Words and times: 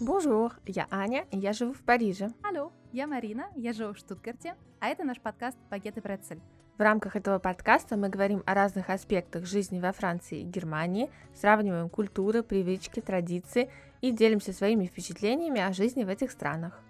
Bonjour, 0.00 0.52
я 0.66 0.88
Аня, 0.90 1.24
и 1.30 1.38
я 1.38 1.52
живу 1.52 1.72
в 1.72 1.80
Париже. 1.82 2.30
Алло, 2.42 2.72
я 2.92 3.06
Марина, 3.06 3.46
я 3.54 3.72
живу 3.72 3.94
в 3.94 3.98
Штутгарте, 3.98 4.56
а 4.80 4.88
это 4.88 5.04
наш 5.04 5.20
подкаст 5.20 5.56
«Багет 5.70 5.96
и 5.96 6.00
Брецель». 6.00 6.40
В 6.76 6.80
рамках 6.80 7.14
этого 7.14 7.38
подкаста 7.38 7.96
мы 7.96 8.08
говорим 8.08 8.42
о 8.44 8.54
разных 8.54 8.90
аспектах 8.90 9.46
жизни 9.46 9.78
во 9.78 9.92
Франции 9.92 10.40
и 10.40 10.44
Германии, 10.44 11.10
сравниваем 11.32 11.88
культуры, 11.88 12.42
привычки, 12.42 12.98
традиции 12.98 13.70
и 14.00 14.10
делимся 14.10 14.52
своими 14.52 14.86
впечатлениями 14.86 15.60
о 15.60 15.72
жизни 15.72 16.02
в 16.02 16.08
этих 16.08 16.32
странах. 16.32 16.83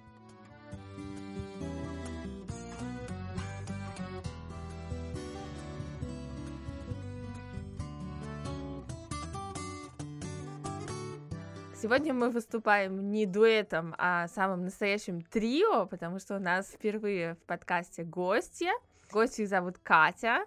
Сегодня 11.85 12.15
мы 12.15 12.31
выступаем 12.31 13.11
не 13.11 13.27
дуэтом, 13.27 13.95
а 13.99 14.27
самым 14.29 14.65
настоящим 14.65 15.21
трио, 15.21 15.85
потому 15.85 16.19
что 16.19 16.37
у 16.37 16.39
нас 16.39 16.67
впервые 16.69 17.35
в 17.35 17.41
подкасте 17.41 18.05
гостья. 18.05 18.73
Гостью 19.13 19.47
зовут 19.47 19.77
Катя, 19.83 20.47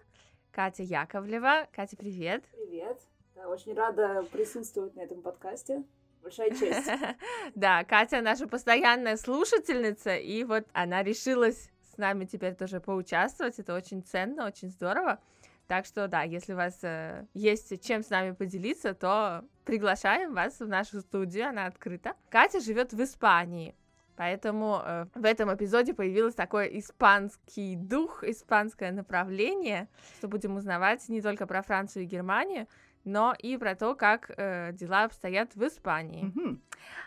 Катя 0.52 0.82
Яковлева. 0.82 1.68
Катя, 1.76 1.96
привет. 1.96 2.44
Привет. 2.54 3.00
Да, 3.36 3.50
очень 3.50 3.76
рада 3.76 4.26
присутствовать 4.32 4.96
на 4.96 5.02
этом 5.02 5.22
подкасте. 5.22 5.84
Большая 6.24 6.50
честь. 6.50 6.90
Да, 7.54 7.84
Катя 7.84 8.22
наша 8.22 8.48
постоянная 8.48 9.16
слушательница, 9.16 10.16
и 10.16 10.44
вот 10.44 10.66
она 10.74 11.04
решилась 11.04 11.70
с 11.94 11.98
нами 11.98 12.26
теперь 12.26 12.56
тоже 12.56 12.80
поучаствовать. 12.80 13.60
Это 13.60 13.76
очень 13.76 14.02
ценно, 14.02 14.48
очень 14.48 14.72
здорово. 14.72 15.20
Так 15.68 15.86
что 15.86 16.08
да, 16.08 16.24
если 16.24 16.54
у 16.54 16.56
вас 16.56 16.80
э, 16.84 17.26
есть 17.34 17.86
чем 17.86 18.02
с 18.02 18.10
нами 18.10 18.32
поделиться, 18.32 18.94
то 18.94 19.44
приглашаем 19.66 20.34
вас 20.34 20.60
в 20.60 20.68
нашу 20.68 21.02
студию, 21.02 21.50
она 21.50 21.66
открыта. 21.66 22.14
Катя 22.30 22.62
живет 22.62 22.94
в 22.94 23.04
Испании, 23.04 23.76
поэтому 24.16 24.82
э, 24.82 25.08
в 25.14 25.26
этом 25.26 25.54
эпизоде 25.54 25.94
появился 25.94 26.38
такой 26.38 26.80
испанский 26.80 27.76
дух, 27.76 28.24
испанское 28.24 28.94
направление, 28.94 29.90
что 30.18 30.30
будем 30.30 30.56
узнавать 30.56 31.08
не 31.10 31.22
только 31.22 31.46
про 31.46 31.62
Францию 31.62 32.04
и 32.04 32.08
Германию, 32.08 32.68
но 33.08 33.34
и 33.40 33.58
про 33.58 33.76
то, 33.76 33.96
как 33.96 34.32
э, 34.36 34.74
дела 34.74 35.06
обстоят 35.06 35.56
в 35.56 35.66
Испании. 35.66 36.26
Угу. 36.26 36.58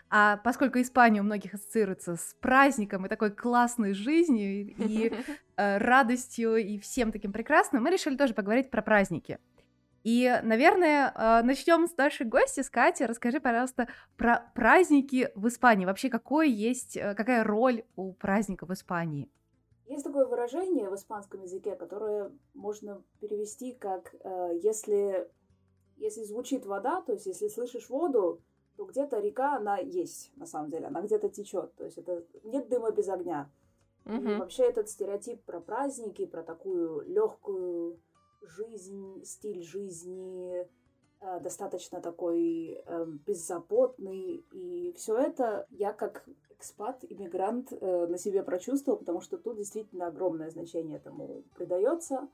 А 0.09 0.37
поскольку 0.37 0.81
Испания 0.81 1.21
у 1.21 1.23
многих 1.23 1.53
ассоциируется 1.53 2.15
с 2.15 2.35
праздником 2.41 3.05
и 3.05 3.09
такой 3.09 3.31
классной 3.31 3.93
жизнью 3.93 4.73
и 4.77 5.13
э, 5.57 5.77
радостью 5.77 6.55
и 6.55 6.79
всем 6.79 7.11
таким 7.11 7.31
прекрасным, 7.31 7.83
мы 7.83 7.91
решили 7.91 8.17
тоже 8.17 8.33
поговорить 8.33 8.71
про 8.71 8.81
праздники. 8.81 9.37
И, 10.03 10.41
наверное, 10.43 11.13
э, 11.15 11.43
начнем 11.43 11.87
с 11.87 11.95
нашей 11.95 12.25
гости, 12.25 12.61
с 12.61 12.69
Катей. 12.71 13.05
Расскажи, 13.05 13.39
пожалуйста, 13.39 13.87
про 14.17 14.51
праздники 14.55 15.29
в 15.35 15.47
Испании. 15.47 15.85
Вообще, 15.85 16.09
какой 16.09 16.49
есть, 16.49 16.97
э, 16.97 17.13
какая 17.13 17.43
роль 17.43 17.83
у 17.95 18.13
праздника 18.13 18.65
в 18.65 18.73
Испании? 18.73 19.29
Есть 19.85 20.05
такое 20.05 20.25
выражение 20.25 20.89
в 20.89 20.95
испанском 20.95 21.43
языке, 21.43 21.75
которое 21.75 22.31
можно 22.53 23.03
перевести 23.19 23.73
как 23.73 24.15
если 24.63 25.27
если 26.01 26.23
звучит 26.23 26.65
вода, 26.65 27.01
то 27.01 27.13
есть 27.13 27.27
если 27.27 27.47
слышишь 27.47 27.89
воду, 27.89 28.41
то 28.75 28.85
где-то 28.85 29.19
река, 29.19 29.57
она 29.57 29.77
есть, 29.77 30.31
на 30.35 30.45
самом 30.45 30.71
деле, 30.71 30.87
она 30.87 31.01
где-то 31.01 31.29
течет. 31.29 31.73
То 31.75 31.85
есть 31.85 31.97
это 31.97 32.25
нет 32.43 32.69
дыма 32.69 32.91
без 32.91 33.07
огня. 33.09 33.49
Mm-hmm. 34.05 34.35
И 34.35 34.39
вообще 34.39 34.63
этот 34.63 34.89
стереотип 34.89 35.43
про 35.43 35.59
праздники, 35.59 36.25
про 36.25 36.43
такую 36.43 37.01
легкую 37.01 37.99
жизнь, 38.41 39.23
стиль 39.23 39.61
жизни, 39.61 40.67
э, 41.19 41.39
достаточно 41.41 42.01
такой 42.01 42.81
э, 42.83 43.05
беззаботный. 43.27 44.43
И 44.51 44.93
все 44.97 45.17
это 45.17 45.67
я 45.69 45.93
как 45.93 46.27
экспат, 46.49 47.03
иммигрант 47.07 47.71
э, 47.71 48.07
на 48.07 48.17
себе 48.17 48.41
прочувствовал, 48.41 48.97
потому 48.97 49.21
что 49.21 49.37
тут 49.37 49.57
действительно 49.57 50.07
огромное 50.07 50.49
значение 50.49 50.97
этому 50.97 51.43
придается 51.55 52.27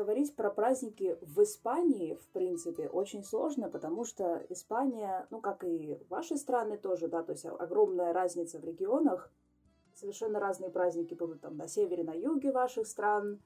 говорить 0.00 0.34
про 0.34 0.50
праздники 0.50 1.18
в 1.20 1.42
Испании, 1.42 2.14
в 2.14 2.26
принципе, 2.28 2.88
очень 2.88 3.22
сложно, 3.22 3.68
потому 3.68 4.06
что 4.06 4.42
Испания, 4.48 5.26
ну, 5.28 5.42
как 5.42 5.62
и 5.62 5.98
ваши 6.08 6.38
страны 6.38 6.78
тоже, 6.78 7.08
да, 7.08 7.22
то 7.22 7.32
есть 7.32 7.44
огромная 7.44 8.14
разница 8.14 8.58
в 8.58 8.64
регионах. 8.64 9.30
Совершенно 9.94 10.40
разные 10.40 10.70
праздники 10.70 11.12
будут 11.12 11.42
там 11.42 11.58
на 11.58 11.68
севере, 11.68 12.02
на 12.02 12.14
юге 12.14 12.50
ваших 12.50 12.86
стран, 12.86 13.42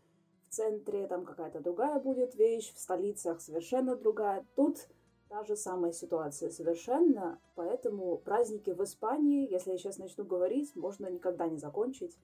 в 0.48 0.54
центре 0.54 1.08
там 1.08 1.24
какая-то 1.24 1.58
другая 1.58 1.98
будет 1.98 2.36
вещь, 2.36 2.72
в 2.72 2.78
столицах 2.78 3.40
совершенно 3.40 3.96
другая. 3.96 4.46
Тут 4.54 4.86
та 5.28 5.42
же 5.42 5.56
самая 5.56 5.90
ситуация 5.92 6.50
совершенно, 6.50 7.40
поэтому 7.56 8.16
праздники 8.18 8.70
в 8.70 8.84
Испании, 8.84 9.50
если 9.50 9.72
я 9.72 9.78
сейчас 9.78 9.98
начну 9.98 10.24
говорить, 10.24 10.76
можно 10.76 11.10
никогда 11.10 11.48
не 11.48 11.58
закончить, 11.58 12.16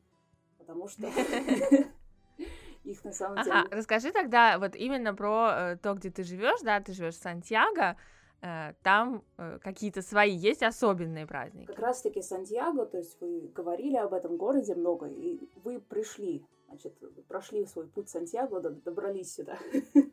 потому 0.56 0.86
что 0.86 1.08
их 2.84 3.04
на 3.04 3.12
самом 3.12 3.42
деле. 3.42 3.56
Ага, 3.56 3.68
расскажи 3.70 4.12
тогда 4.12 4.58
вот 4.58 4.74
именно 4.74 5.14
про 5.14 5.50
э, 5.52 5.76
то, 5.76 5.94
где 5.94 6.10
ты 6.10 6.22
живешь, 6.22 6.60
да, 6.62 6.80
ты 6.80 6.92
живешь 6.92 7.14
в 7.14 7.22
Сантьяго, 7.22 7.96
э, 8.42 8.72
там 8.82 9.22
э, 9.38 9.58
какие-то 9.62 10.02
свои 10.02 10.34
есть 10.34 10.62
особенные 10.62 11.26
праздники. 11.26 11.66
Как 11.66 11.78
раз-таки 11.78 12.22
Сантьяго, 12.22 12.86
то 12.86 12.98
есть 12.98 13.20
вы 13.20 13.50
говорили 13.54 13.96
об 13.96 14.14
этом 14.14 14.36
городе 14.36 14.74
много, 14.74 15.06
и 15.06 15.40
вы 15.64 15.80
пришли, 15.80 16.44
значит, 16.68 16.94
прошли 17.28 17.66
свой 17.66 17.86
путь 17.86 18.08
Сантьяго, 18.08 18.60
добрались 18.60 19.34
сюда. 19.34 19.58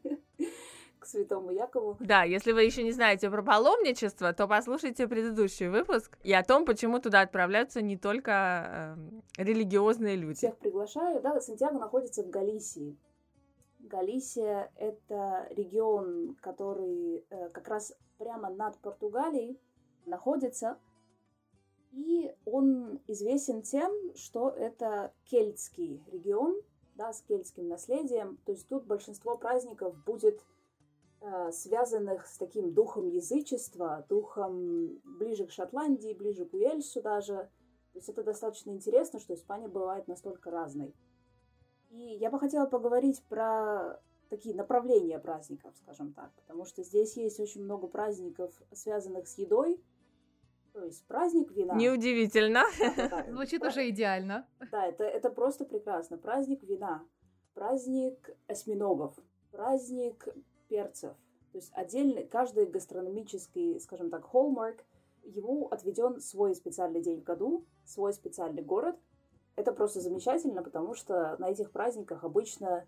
святому 1.08 1.52
Якову. 1.52 1.98
Да, 2.00 2.24
если 2.24 2.52
вы 2.52 2.64
еще 2.64 2.84
не 2.84 2.92
знаете 2.92 3.30
про 3.30 3.42
паломничество, 3.42 4.34
то 4.34 4.48
послушайте 4.48 5.08
предыдущий 5.08 5.68
выпуск 5.68 6.18
и 6.24 6.34
о 6.34 6.44
том, 6.44 6.66
почему 6.66 7.00
туда 7.00 7.22
отправляются 7.22 7.82
не 7.82 7.98
только 7.98 8.96
э, 9.38 9.44
религиозные 9.44 10.16
люди. 10.16 10.38
Всех 10.38 10.58
приглашаю. 10.58 11.22
Да, 11.22 11.40
Сантьяго 11.42 11.80
находится 11.80 12.24
в 12.24 12.30
Галисии. 12.30 12.98
Галисия— 13.80 14.72
это 14.76 15.48
регион, 15.52 16.36
который 16.42 17.26
э, 17.30 17.50
как 17.50 17.68
раз 17.68 17.94
прямо 18.18 18.50
над 18.50 18.78
Португалией 18.80 19.60
находится, 20.06 20.78
и 21.92 22.34
он 22.46 23.00
известен 23.08 23.62
тем, 23.62 23.92
что 24.16 24.50
это 24.50 25.14
кельтский 25.26 26.04
регион, 26.12 26.62
да, 26.96 27.14
с 27.14 27.22
кельтским 27.22 27.68
наследием. 27.68 28.38
То 28.46 28.52
есть 28.52 28.68
тут 28.68 28.86
большинство 28.86 29.38
праздников 29.38 29.96
будет 30.06 30.44
связанных 31.52 32.28
с 32.28 32.38
таким 32.38 32.74
духом 32.74 33.08
язычества, 33.08 34.06
духом 34.10 35.00
ближе 35.04 35.46
к 35.46 35.52
Шотландии, 35.52 36.14
ближе 36.14 36.46
к 36.46 36.54
Уэльсу 36.54 37.02
даже. 37.02 37.50
То 37.94 38.00
есть 38.00 38.10
это 38.10 38.24
достаточно 38.24 38.72
интересно, 38.72 39.20
что 39.20 39.34
Испания 39.34 39.68
бывает 39.68 40.08
настолько 40.08 40.52
разной. 40.52 40.94
И 41.90 42.18
я 42.20 42.30
бы 42.30 42.40
хотела 42.40 42.66
поговорить 42.66 43.24
про 43.30 44.00
такие 44.30 44.56
направления 44.56 45.20
праздников, 45.20 45.74
скажем 45.78 46.14
так, 46.14 46.32
потому 46.34 46.66
что 46.66 46.84
здесь 46.84 47.16
есть 47.16 47.40
очень 47.40 47.64
много 47.64 47.88
праздников, 47.88 48.54
связанных 48.74 49.28
с 49.28 49.38
едой. 49.38 49.82
То 50.74 50.84
есть 50.84 51.06
праздник 51.08 51.52
вина. 51.52 51.74
Неудивительно. 51.76 52.64
Да, 52.98 53.10
да, 53.10 53.32
Звучит 53.32 53.64
уже 53.64 53.90
идеально. 53.90 54.48
Да, 54.72 54.86
это, 54.86 55.04
это 55.04 55.32
просто 55.32 55.66
прекрасно. 55.66 56.18
Праздник 56.18 56.62
вина, 56.64 57.04
праздник 57.56 58.30
осьминогов, 58.48 59.18
праздник 59.52 60.28
перцев. 60.68 61.14
То 61.52 61.58
есть 61.58 61.72
отдельно 61.74 62.24
каждый 62.24 62.66
гастрономический, 62.66 63.80
скажем 63.80 64.10
так, 64.10 64.26
холмарк, 64.26 64.84
ему 65.24 65.68
отведен 65.68 66.20
свой 66.22 66.56
специальный 66.56 67.02
день 67.02 67.22
в 67.22 67.24
году, 67.24 67.66
свой 67.86 68.14
специальный 68.14 68.62
город. 68.62 68.96
Это 69.56 69.72
просто 69.72 70.02
замечательно, 70.02 70.62
потому 70.62 70.94
что 70.94 71.36
на 71.40 71.50
этих 71.50 71.72
праздниках 71.72 72.24
обычно 72.24 72.88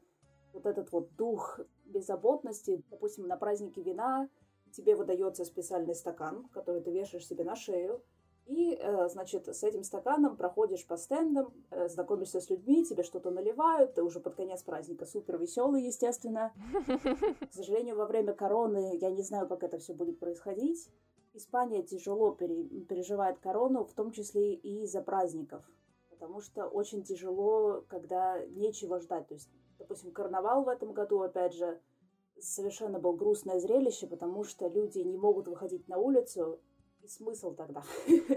вот 0.53 0.65
этот 0.65 0.91
вот 0.91 1.15
дух 1.15 1.59
беззаботности, 1.85 2.83
допустим, 2.89 3.27
на 3.27 3.37
празднике 3.37 3.81
вина 3.81 4.29
тебе 4.71 4.95
выдается 4.95 5.45
специальный 5.45 5.95
стакан, 5.95 6.47
который 6.49 6.81
ты 6.81 6.91
вешаешь 6.91 7.27
себе 7.27 7.43
на 7.43 7.55
шею, 7.55 8.03
и, 8.49 8.75
э, 8.75 9.07
значит, 9.09 9.47
с 9.47 9.63
этим 9.63 9.83
стаканом 9.83 10.35
проходишь 10.35 10.85
по 10.87 10.97
стендам, 10.97 11.53
э, 11.69 11.87
знакомишься 11.87 12.41
с 12.41 12.49
людьми, 12.49 12.83
тебе 12.83 13.03
что-то 13.03 13.29
наливают, 13.29 13.93
ты 13.93 14.01
уже 14.01 14.19
под 14.19 14.33
конец 14.33 14.63
праздника 14.63 15.05
супер 15.05 15.37
веселый, 15.37 15.83
естественно. 15.83 16.51
К 16.87 17.53
сожалению, 17.53 17.95
во 17.95 18.07
время 18.07 18.33
короны 18.33 18.97
я 18.97 19.11
не 19.11 19.21
знаю, 19.21 19.47
как 19.47 19.63
это 19.63 19.77
все 19.77 19.93
будет 19.93 20.17
происходить. 20.17 20.89
Испания 21.35 21.83
тяжело 21.83 22.31
пере, 22.31 22.63
переживает 22.85 23.37
корону, 23.37 23.85
в 23.85 23.93
том 23.93 24.11
числе 24.11 24.55
и 24.55 24.81
из-за 24.81 25.03
праздников. 25.03 25.63
Потому 26.09 26.41
что 26.41 26.65
очень 26.65 27.03
тяжело, 27.03 27.85
когда 27.87 28.43
нечего 28.47 28.99
ждать. 28.99 29.27
То 29.27 29.35
есть, 29.35 29.47
допустим, 29.77 30.11
карнавал 30.11 30.63
в 30.63 30.69
этом 30.69 30.93
году, 30.93 31.21
опять 31.21 31.53
же, 31.53 31.79
совершенно 32.39 32.99
был 32.99 33.13
грустное 33.13 33.59
зрелище, 33.59 34.07
потому 34.07 34.43
что 34.43 34.67
люди 34.67 34.99
не 34.99 35.19
могут 35.19 35.47
выходить 35.47 35.87
на 35.87 35.99
улицу, 35.99 36.59
смысл 37.07 37.55
тогда? 37.55 37.81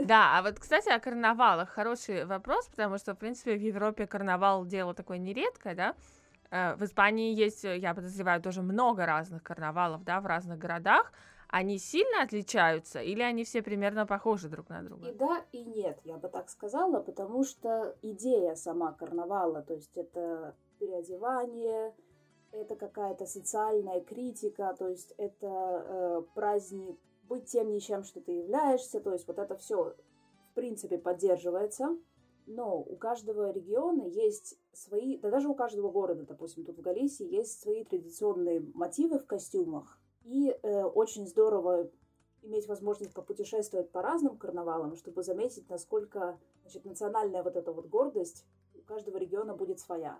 Да, 0.04 0.38
а 0.38 0.42
вот, 0.42 0.58
кстати, 0.58 0.88
о 0.88 0.98
карнавалах 0.98 1.68
хороший 1.70 2.24
вопрос, 2.24 2.66
потому 2.68 2.98
что, 2.98 3.14
в 3.14 3.18
принципе, 3.18 3.56
в 3.56 3.60
Европе 3.60 4.06
карнавал 4.06 4.64
дело 4.64 4.94
такое 4.94 5.18
нередкое, 5.18 5.74
да, 5.74 5.94
э, 6.50 6.74
в 6.76 6.84
Испании 6.84 7.34
есть, 7.34 7.64
я 7.64 7.94
подозреваю, 7.94 8.42
тоже 8.42 8.62
много 8.62 9.06
разных 9.06 9.42
карнавалов, 9.42 10.04
да, 10.04 10.20
в 10.20 10.26
разных 10.26 10.58
городах, 10.58 11.12
они 11.48 11.78
сильно 11.78 12.22
отличаются 12.22 13.00
или 13.02 13.20
они 13.20 13.44
все 13.44 13.62
примерно 13.62 14.06
похожи 14.06 14.48
друг 14.48 14.70
на 14.70 14.82
друга? 14.82 15.08
И 15.08 15.12
да, 15.12 15.44
и 15.52 15.62
нет, 15.64 16.00
я 16.04 16.16
бы 16.16 16.28
так 16.28 16.48
сказала, 16.48 17.00
потому 17.00 17.44
что 17.44 17.94
идея 18.00 18.54
сама 18.54 18.92
карнавала, 18.92 19.62
то 19.62 19.74
есть 19.74 19.96
это 19.98 20.56
переодевание, 20.78 21.94
это 22.52 22.74
какая-то 22.74 23.26
социальная 23.26 24.00
критика, 24.00 24.74
то 24.78 24.88
есть 24.88 25.12
это 25.18 25.46
э, 25.46 26.22
праздник 26.34 26.98
быть 27.28 27.46
тем 27.46 27.70
ничем, 27.70 28.04
что 28.04 28.20
ты 28.20 28.32
являешься, 28.32 29.00
то 29.00 29.12
есть 29.12 29.26
вот 29.26 29.38
это 29.38 29.56
все 29.56 29.94
в 30.50 30.54
принципе 30.54 30.98
поддерживается, 30.98 31.96
но 32.46 32.80
у 32.80 32.96
каждого 32.96 33.50
региона 33.52 34.02
есть 34.02 34.58
свои, 34.72 35.16
да 35.18 35.30
даже 35.30 35.48
у 35.48 35.54
каждого 35.54 35.90
города, 35.90 36.24
допустим, 36.24 36.64
тут 36.64 36.78
в 36.78 36.82
Галисии 36.82 37.26
есть 37.26 37.60
свои 37.60 37.84
традиционные 37.84 38.60
мотивы 38.74 39.18
в 39.18 39.26
костюмах, 39.26 39.98
и 40.24 40.50
э, 40.50 40.84
очень 40.84 41.26
здорово 41.26 41.90
иметь 42.42 42.66
возможность 42.66 43.14
попутешествовать 43.14 43.90
по 43.90 44.02
разным 44.02 44.36
карнавалам, 44.36 44.96
чтобы 44.96 45.22
заметить, 45.22 45.68
насколько 45.68 46.38
значит, 46.62 46.84
национальная 46.84 47.42
вот 47.42 47.56
эта 47.56 47.72
вот 47.72 47.86
гордость 47.86 48.44
у 48.74 48.80
каждого 48.80 49.16
региона 49.16 49.54
будет 49.54 49.78
своя. 49.78 50.18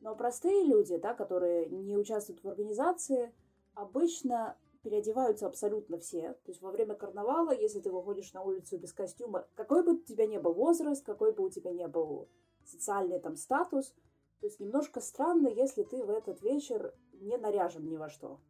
Но 0.00 0.14
простые 0.14 0.64
люди, 0.64 0.96
да, 0.96 1.14
которые 1.14 1.68
не 1.68 1.96
участвуют 1.96 2.42
в 2.42 2.48
организации, 2.48 3.32
обычно 3.74 4.56
переодеваются 4.82 5.46
абсолютно 5.46 5.98
все. 5.98 6.34
То 6.44 6.50
есть 6.50 6.62
во 6.62 6.70
время 6.70 6.94
карнавала, 6.94 7.52
если 7.52 7.80
ты 7.80 7.90
выходишь 7.90 8.32
на 8.32 8.42
улицу 8.42 8.78
без 8.78 8.92
костюма, 8.92 9.46
какой 9.54 9.84
бы 9.84 9.94
у 9.94 9.98
тебя 9.98 10.26
ни 10.26 10.38
был 10.38 10.54
возраст, 10.54 11.04
какой 11.04 11.32
бы 11.32 11.44
у 11.44 11.50
тебя 11.50 11.72
ни 11.72 11.86
был 11.86 12.28
социальный 12.64 13.18
там 13.18 13.36
статус, 13.36 13.94
то 14.40 14.46
есть 14.46 14.60
немножко 14.60 15.00
странно, 15.00 15.48
если 15.48 15.82
ты 15.82 16.04
в 16.04 16.10
этот 16.10 16.42
вечер 16.42 16.94
не 17.12 17.36
наряжен 17.36 17.88
ни 17.88 17.96
во 17.96 18.08
что. 18.08 18.40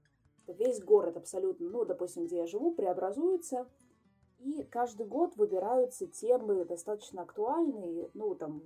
Весь 0.47 0.83
город 0.83 1.17
абсолютно, 1.17 1.69
ну, 1.69 1.85
допустим, 1.85 2.27
где 2.27 2.39
я 2.39 2.47
живу, 2.47 2.73
преобразуется, 2.73 3.67
и 4.39 4.63
каждый 4.65 5.07
год 5.07 5.37
выбираются 5.37 6.07
темы 6.07 6.65
достаточно 6.65 7.23
актуальные. 7.23 8.11
Ну, 8.15 8.35
там, 8.35 8.63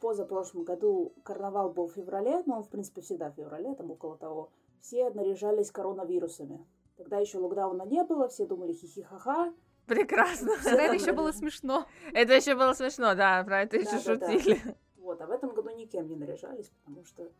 позапрошлом 0.00 0.64
году 0.64 1.14
карнавал 1.24 1.70
был 1.70 1.88
в 1.88 1.94
феврале, 1.94 2.42
но 2.46 2.58
он, 2.58 2.62
в 2.62 2.68
принципе, 2.68 3.00
всегда 3.00 3.30
в 3.30 3.34
феврале, 3.34 3.74
там 3.74 3.90
около 3.90 4.16
того. 4.16 4.50
Все 4.80 5.10
наряжались 5.10 5.70
коронавирусами. 5.70 6.64
Тогда 6.96 7.18
еще 7.18 7.38
локдауна 7.38 7.82
не 7.82 8.02
было, 8.04 8.28
все 8.28 8.46
думали 8.46 8.72
хихихаха. 8.72 9.52
Прекрасно. 9.86 10.52
Это 10.64 10.94
еще 10.94 11.12
было 11.12 11.32
смешно. 11.32 11.86
Это 12.12 12.34
еще 12.34 12.54
было 12.54 12.72
смешно, 12.72 13.14
да, 13.14 13.44
про 13.44 13.62
это 13.62 13.76
еще 13.76 13.98
шутили. 13.98 14.60
Вот, 14.96 15.20
а 15.20 15.26
в 15.26 15.30
этом 15.30 15.54
году 15.54 15.70
никем 15.70 16.08
не 16.08 16.16
наряжались, 16.16 16.70
потому 16.70 17.04
что 17.04 17.30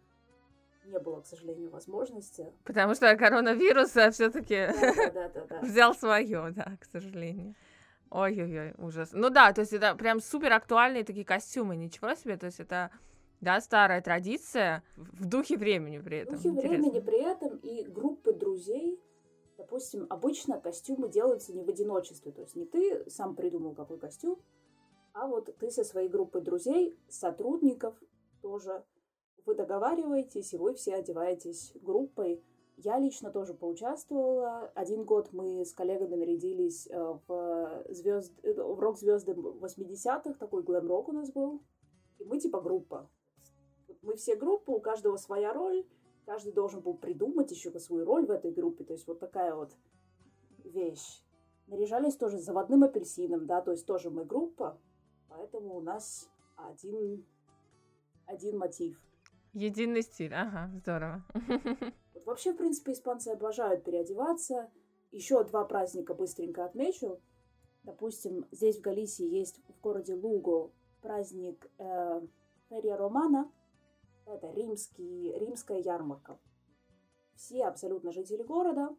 не 0.84 1.00
было, 1.00 1.20
к 1.20 1.26
сожалению, 1.26 1.70
возможности. 1.70 2.52
Потому 2.64 2.94
что 2.94 3.16
коронавирус 3.16 3.90
все-таки 3.90 4.68
взял 5.62 5.94
свое, 5.94 6.52
да, 6.52 6.76
к 6.80 6.84
сожалению. 6.84 7.56
Ой-ой-ой, 8.10 8.74
ужас. 8.78 9.10
Ну 9.12 9.30
да, 9.30 9.52
то 9.52 9.62
есть 9.62 9.72
это 9.72 9.96
прям 9.96 10.20
супер 10.20 10.52
актуальные 10.52 11.02
такие 11.02 11.24
костюмы, 11.24 11.74
ничего 11.74 12.14
себе, 12.14 12.36
то 12.36 12.46
есть 12.46 12.60
это 12.60 12.92
да, 13.40 13.60
старая 13.60 14.00
традиция 14.00 14.82
в 14.96 15.26
духе 15.26 15.56
времени 15.56 15.98
при 15.98 16.18
этом. 16.18 16.36
В 16.36 16.42
духе 16.42 16.50
Интересно. 16.50 16.78
времени 16.78 17.00
при 17.00 17.20
этом 17.20 17.56
и 17.56 17.84
группы 17.84 18.32
друзей, 18.32 19.00
допустим, 19.66 20.06
обычно 20.10 20.60
костюмы 20.60 21.08
делаются 21.08 21.52
не 21.52 21.64
в 21.64 21.68
одиночестве, 21.68 22.30
то 22.30 22.40
есть 22.40 22.54
не 22.54 22.64
ты 22.64 23.10
сам 23.10 23.34
придумал 23.34 23.74
какой 23.74 23.98
костюм, 23.98 24.38
а 25.12 25.26
вот 25.26 25.52
ты 25.58 25.70
со 25.72 25.82
своей 25.82 26.08
группой 26.08 26.40
друзей, 26.40 26.96
сотрудников 27.08 28.00
тоже, 28.42 28.84
вы 29.44 29.56
договариваетесь, 29.56 30.54
и 30.54 30.56
вы 30.56 30.74
все 30.74 30.94
одеваетесь 30.94 31.72
группой, 31.82 32.44
я 32.76 32.98
лично 32.98 33.32
тоже 33.32 33.54
поучаствовала. 33.54 34.70
Один 34.74 35.04
год 35.04 35.32
мы 35.32 35.64
с 35.64 35.72
коллегами 35.72 36.14
нарядились 36.14 36.86
э, 36.88 37.18
в, 37.26 37.84
звезд... 37.88 38.34
Э, 38.42 38.52
в 38.52 38.78
рок-звезды 38.78 39.32
80-х, 39.32 40.34
такой 40.34 40.62
глэм-рок 40.62 41.08
у 41.08 41.12
нас 41.12 41.32
был. 41.32 41.62
И 42.18 42.24
мы 42.24 42.38
типа 42.38 42.60
группа. 42.60 43.08
Мы 44.02 44.16
все 44.16 44.36
группа, 44.36 44.72
у 44.72 44.80
каждого 44.80 45.16
своя 45.16 45.54
роль, 45.54 45.86
каждый 46.26 46.52
должен 46.52 46.80
был 46.80 46.94
придумать 46.94 47.50
еще 47.50 47.70
свою 47.78 48.04
роль 48.04 48.26
в 48.26 48.30
этой 48.30 48.52
группе. 48.52 48.84
То 48.84 48.92
есть 48.92 49.06
вот 49.06 49.20
такая 49.20 49.54
вот 49.54 49.72
вещь. 50.64 51.22
Наряжались 51.68 52.16
тоже 52.16 52.38
заводным 52.38 52.84
апельсином, 52.84 53.46
да, 53.46 53.60
то 53.60 53.72
есть 53.72 53.86
тоже 53.86 54.10
мы 54.10 54.24
группа, 54.24 54.78
поэтому 55.28 55.74
у 55.74 55.80
нас 55.80 56.28
один, 56.56 57.24
один 58.26 58.58
мотив. 58.58 59.00
Единый 59.52 60.02
стиль, 60.02 60.32
ага, 60.32 60.70
здорово. 60.78 61.24
Вообще, 62.24 62.52
в 62.52 62.56
принципе, 62.56 62.92
испанцы 62.92 63.28
обожают 63.28 63.84
переодеваться. 63.84 64.70
Еще 65.10 65.42
два 65.44 65.64
праздника 65.64 66.14
быстренько 66.14 66.64
отмечу. 66.64 67.20
Допустим, 67.82 68.44
здесь 68.52 68.78
в 68.78 68.82
Галисии 68.82 69.26
есть 69.26 69.60
в 69.68 69.80
городе 69.80 70.14
Луго 70.14 70.70
праздник 71.00 71.70
э, 71.78 72.20
Ферия 72.68 72.96
Романа. 72.96 73.50
Это 74.26 74.50
римский, 74.50 75.32
римская 75.38 75.80
ярмарка. 75.80 76.38
Все 77.36 77.64
абсолютно 77.64 78.12
жители 78.12 78.42
города, 78.42 78.96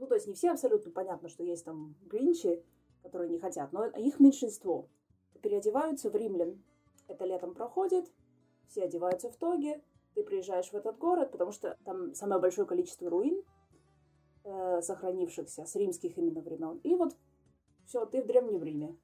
ну, 0.00 0.06
то 0.06 0.14
есть 0.14 0.26
не 0.26 0.34
все 0.34 0.50
абсолютно, 0.50 0.90
понятно, 0.90 1.28
что 1.28 1.44
есть 1.44 1.64
там 1.64 1.94
гринчи, 2.06 2.64
которые 3.02 3.30
не 3.30 3.38
хотят, 3.38 3.72
но 3.72 3.84
их 3.86 4.18
меньшинство. 4.18 4.88
Переодеваются 5.42 6.10
в 6.10 6.16
римлян. 6.16 6.62
Это 7.06 7.26
летом 7.26 7.54
проходит, 7.54 8.10
все 8.66 8.84
одеваются 8.84 9.30
в 9.30 9.36
тоги, 9.36 9.82
ты 10.14 10.22
приезжаешь 10.22 10.70
в 10.70 10.74
этот 10.74 10.96
город, 10.98 11.30
потому 11.32 11.52
что 11.52 11.76
там 11.84 12.14
самое 12.14 12.40
большое 12.40 12.66
количество 12.66 13.10
руин, 13.10 13.42
э, 14.44 14.80
сохранившихся 14.80 15.66
с 15.66 15.76
римских 15.76 16.16
именно 16.16 16.40
времен. 16.40 16.78
И 16.82 16.94
вот 16.94 17.14
все, 17.84 18.06
ты 18.06 18.22
в 18.22 18.26
Древнем 18.26 18.62
Риме. 18.62 18.96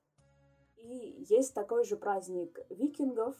И 0.77 1.25
есть 1.29 1.53
такой 1.53 1.85
же 1.85 1.97
праздник 1.97 2.59
викингов, 2.71 3.37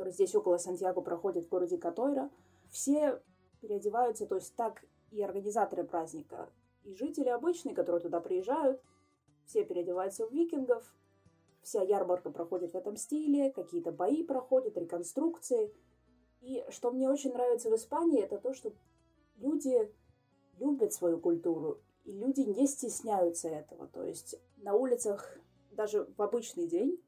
который 0.00 0.14
здесь 0.14 0.34
около 0.34 0.56
Сантьяго 0.56 1.02
проходит 1.02 1.44
в 1.44 1.48
городе 1.50 1.76
Катойра. 1.76 2.30
Все 2.70 3.20
переодеваются, 3.60 4.26
то 4.26 4.36
есть 4.36 4.56
так 4.56 4.82
и 5.10 5.20
организаторы 5.22 5.84
праздника, 5.84 6.48
и 6.84 6.94
жители 6.94 7.28
обычные, 7.28 7.74
которые 7.74 8.00
туда 8.00 8.20
приезжают, 8.20 8.80
все 9.44 9.62
переодеваются 9.62 10.26
в 10.26 10.32
викингов, 10.32 10.90
вся 11.62 11.82
ярмарка 11.82 12.30
проходит 12.30 12.72
в 12.72 12.76
этом 12.76 12.96
стиле, 12.96 13.52
какие-то 13.52 13.92
бои 13.92 14.22
проходят, 14.24 14.78
реконструкции– 14.78 15.70
и 16.40 16.64
что 16.70 16.90
мне 16.90 17.08
очень 17.10 17.32
нравится 17.32 17.68
в 17.68 17.74
Испании, 17.74 18.22
это 18.22 18.38
то, 18.38 18.54
что 18.54 18.72
люди 19.36 19.92
любят 20.58 20.92
свою 20.92 21.18
культуру, 21.18 21.78
и 22.04 22.12
люди 22.12 22.40
не 22.40 22.66
стесняются 22.66 23.48
этого. 23.48 23.86
То 23.88 24.04
есть 24.04 24.36
на 24.56 24.74
улицах 24.74 25.36
даже 25.72 26.08
в 26.16 26.22
обычный 26.22 26.66
день 26.66 26.98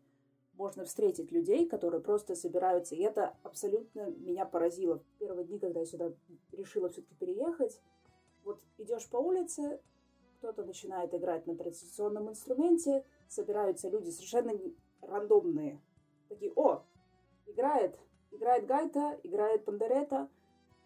можно 0.54 0.84
встретить 0.84 1.32
людей, 1.32 1.66
которые 1.66 2.00
просто 2.00 2.34
собираются. 2.34 2.94
И 2.94 3.00
это 3.00 3.36
абсолютно 3.42 4.10
меня 4.10 4.44
поразило. 4.44 4.98
В 4.98 5.18
первые 5.18 5.46
дни, 5.46 5.58
когда 5.58 5.80
я 5.80 5.86
сюда 5.86 6.12
решила 6.52 6.88
все-таки 6.88 7.14
переехать, 7.14 7.80
вот 8.44 8.60
идешь 8.78 9.08
по 9.08 9.16
улице, 9.16 9.80
кто-то 10.38 10.64
начинает 10.64 11.14
играть 11.14 11.46
на 11.46 11.56
традиционном 11.56 12.28
инструменте, 12.28 13.04
собираются 13.28 13.88
люди 13.88 14.10
совершенно 14.10 14.52
рандомные. 15.00 15.80
Такие, 16.28 16.52
о, 16.56 16.84
играет 17.46 17.98
Играет 18.32 18.66
гайта, 18.66 19.20
играет 19.22 19.64
пандерета. 19.66 20.28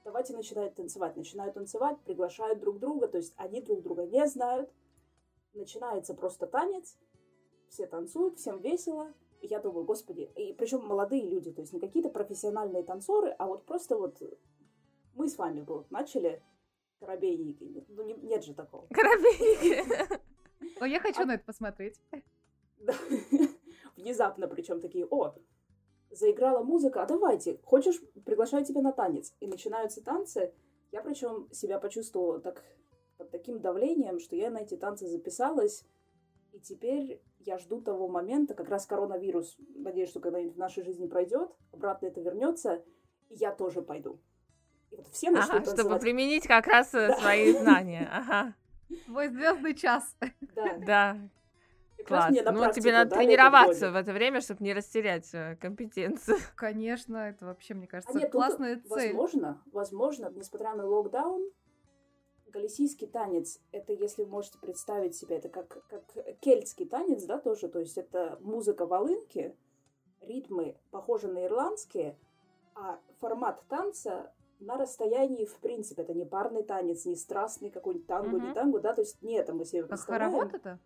Давайте 0.04 0.34
начинают 0.34 0.74
танцевать. 0.74 1.16
Начинают 1.16 1.54
танцевать, 1.54 1.98
приглашают 2.00 2.58
друг 2.58 2.80
друга. 2.80 3.06
То 3.06 3.18
есть 3.18 3.34
они 3.36 3.60
друг 3.62 3.82
друга 3.82 4.04
не 4.04 4.26
знают. 4.26 4.68
Начинается 5.54 6.12
просто 6.14 6.48
танец. 6.48 6.98
Все 7.68 7.86
танцуют, 7.86 8.38
всем 8.38 8.60
весело. 8.60 9.14
Я 9.42 9.60
думаю, 9.60 9.84
господи, 9.84 10.30
и 10.36 10.52
причем 10.52 10.84
молодые 10.84 11.28
люди, 11.28 11.52
то 11.52 11.60
есть 11.60 11.72
не 11.72 11.80
какие-то 11.80 12.08
профессиональные 12.08 12.82
танцоры, 12.82 13.30
а 13.38 13.46
вот 13.46 13.64
просто 13.64 13.96
вот 13.96 14.20
мы 15.14 15.28
с 15.28 15.38
вами 15.38 15.62
вот 15.66 15.90
начали 15.90 16.42
корабейники. 17.00 17.84
Ну, 17.88 18.02
не, 18.02 18.14
нет 18.14 18.44
же 18.44 18.54
такого. 18.54 18.86
Корабейники. 18.90 20.20
О, 20.80 20.86
я 20.86 21.00
хочу 21.00 21.24
на 21.24 21.34
это 21.34 21.44
посмотреть. 21.44 22.00
Внезапно, 23.96 24.46
причем 24.46 24.80
такие, 24.80 25.06
о, 25.06 25.34
заиграла 26.10 26.62
музыка, 26.62 27.02
а 27.02 27.06
давайте, 27.06 27.58
хочешь, 27.64 28.00
приглашаю 28.24 28.64
тебя 28.64 28.82
на 28.82 28.92
танец. 28.92 29.34
И 29.40 29.46
начинаются 29.46 30.02
танцы. 30.02 30.52
Я 30.92 31.02
причем 31.02 31.48
себя 31.52 31.78
почувствовала 31.78 32.40
так, 32.40 32.62
под 33.16 33.30
таким 33.30 33.60
давлением, 33.60 34.20
что 34.20 34.36
я 34.36 34.50
на 34.50 34.58
эти 34.58 34.76
танцы 34.76 35.06
записалась. 35.06 35.84
И 36.56 36.60
теперь 36.60 37.20
я 37.40 37.58
жду 37.58 37.82
того 37.82 38.08
момента, 38.08 38.54
как 38.54 38.70
раз 38.70 38.86
коронавирус, 38.86 39.58
надеюсь, 39.74 40.08
что 40.08 40.20
когда-нибудь 40.20 40.54
в 40.54 40.58
нашей 40.58 40.84
жизни 40.84 41.06
пройдет, 41.06 41.50
обратно 41.70 42.06
это 42.06 42.22
вернется, 42.22 42.82
и 43.28 43.34
я 43.34 43.52
тоже 43.52 43.82
пойду. 43.82 44.18
И 44.90 44.96
вот 44.96 45.06
все 45.08 45.28
ага, 45.28 45.46
танцевать. 45.46 45.78
чтобы 45.78 45.98
применить 45.98 46.46
как 46.46 46.66
раз 46.66 46.94
э, 46.94 47.08
да. 47.08 47.16
свои 47.18 47.52
знания. 47.52 48.08
Ага. 48.10 48.54
Твой 49.04 49.28
звездный 49.28 49.74
час. 49.74 50.16
Да. 50.54 50.78
да. 50.86 51.18
Класс. 52.06 52.30
Мне 52.30 52.42
на 52.42 52.52
ну, 52.52 52.72
тебе 52.72 52.92
надо 52.92 53.14
тренироваться 53.16 53.90
в 53.90 53.96
это 53.96 54.14
время, 54.14 54.40
чтобы 54.40 54.64
не 54.64 54.72
растерять 54.72 55.28
э, 55.34 55.56
компетенцию. 55.60 56.38
Конечно, 56.54 57.18
это 57.18 57.44
вообще, 57.44 57.74
мне 57.74 57.86
кажется, 57.86 58.16
а 58.16 58.18
нет, 58.18 58.32
классная 58.32 58.76
цель. 58.76 59.14
Возможно, 59.14 59.62
возможно, 59.72 60.32
несмотря 60.34 60.74
на 60.74 60.86
локдаун, 60.86 61.50
колесийский 62.56 63.06
танец, 63.06 63.60
это, 63.70 63.92
если 63.92 64.22
вы 64.22 64.30
можете 64.30 64.58
представить 64.58 65.14
себе, 65.14 65.36
это 65.36 65.50
как, 65.50 65.84
как 65.88 66.40
кельтский 66.40 66.86
танец, 66.86 67.24
да, 67.24 67.38
тоже, 67.38 67.68
то 67.68 67.80
есть 67.80 67.98
это 67.98 68.38
музыка 68.40 68.86
волынки, 68.86 69.54
ритмы 70.22 70.74
похожи 70.90 71.28
на 71.28 71.44
ирландские, 71.44 72.16
а 72.74 72.98
формат 73.20 73.62
танца 73.68 74.32
на 74.58 74.78
расстоянии, 74.78 75.44
в 75.44 75.58
принципе, 75.58 76.00
это 76.00 76.14
не 76.14 76.24
парный 76.24 76.62
танец, 76.62 77.04
не 77.04 77.14
страстный 77.14 77.68
какой-нибудь 77.68 78.06
танго, 78.06 78.38
mm-hmm. 78.38 78.48
не 78.48 78.54
танго, 78.54 78.80
да, 78.80 78.94
то 78.94 79.02
есть 79.02 79.20
не 79.20 79.34
это 79.34 79.52
мы 79.52 79.66
себе 79.66 79.84
как 79.84 80.00
хоровод 80.00 80.54
это? 80.54 80.78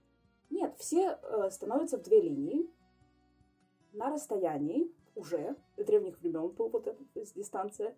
Нет, 0.50 0.74
все 0.76 1.20
э, 1.22 1.50
становятся 1.50 1.98
в 1.98 2.02
две 2.02 2.20
линии 2.20 2.68
на 3.92 4.10
расстоянии 4.10 4.92
уже, 5.14 5.54
древних 5.76 6.18
времен 6.20 6.48
был 6.48 6.68
вот 6.68 6.88
эта 6.88 7.00
дистанция, 7.14 7.94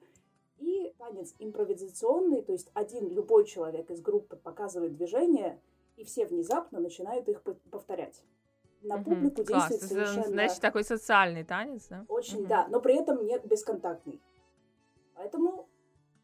и 0.58 0.94
танец 0.98 1.34
импровизационный, 1.38 2.42
то 2.42 2.52
есть 2.52 2.70
один 2.74 3.08
любой 3.08 3.44
человек 3.44 3.90
из 3.90 4.00
группы 4.00 4.36
показывает 4.36 4.96
движение, 4.96 5.60
и 5.96 6.04
все 6.04 6.26
внезапно 6.26 6.80
начинают 6.80 7.28
их 7.28 7.42
повторять. 7.70 8.22
На 8.82 8.96
угу, 8.96 9.04
публику 9.04 9.44
класс. 9.44 9.68
действует 9.68 9.92
совершенно... 9.92 10.28
Значит, 10.28 10.60
такой 10.60 10.84
социальный 10.84 11.44
танец, 11.44 11.86
да? 11.88 12.04
Очень, 12.08 12.40
угу. 12.40 12.48
да, 12.48 12.66
но 12.68 12.80
при 12.80 13.00
этом 13.00 13.24
не 13.24 13.38
бесконтактный. 13.38 14.20
Поэтому 15.14 15.68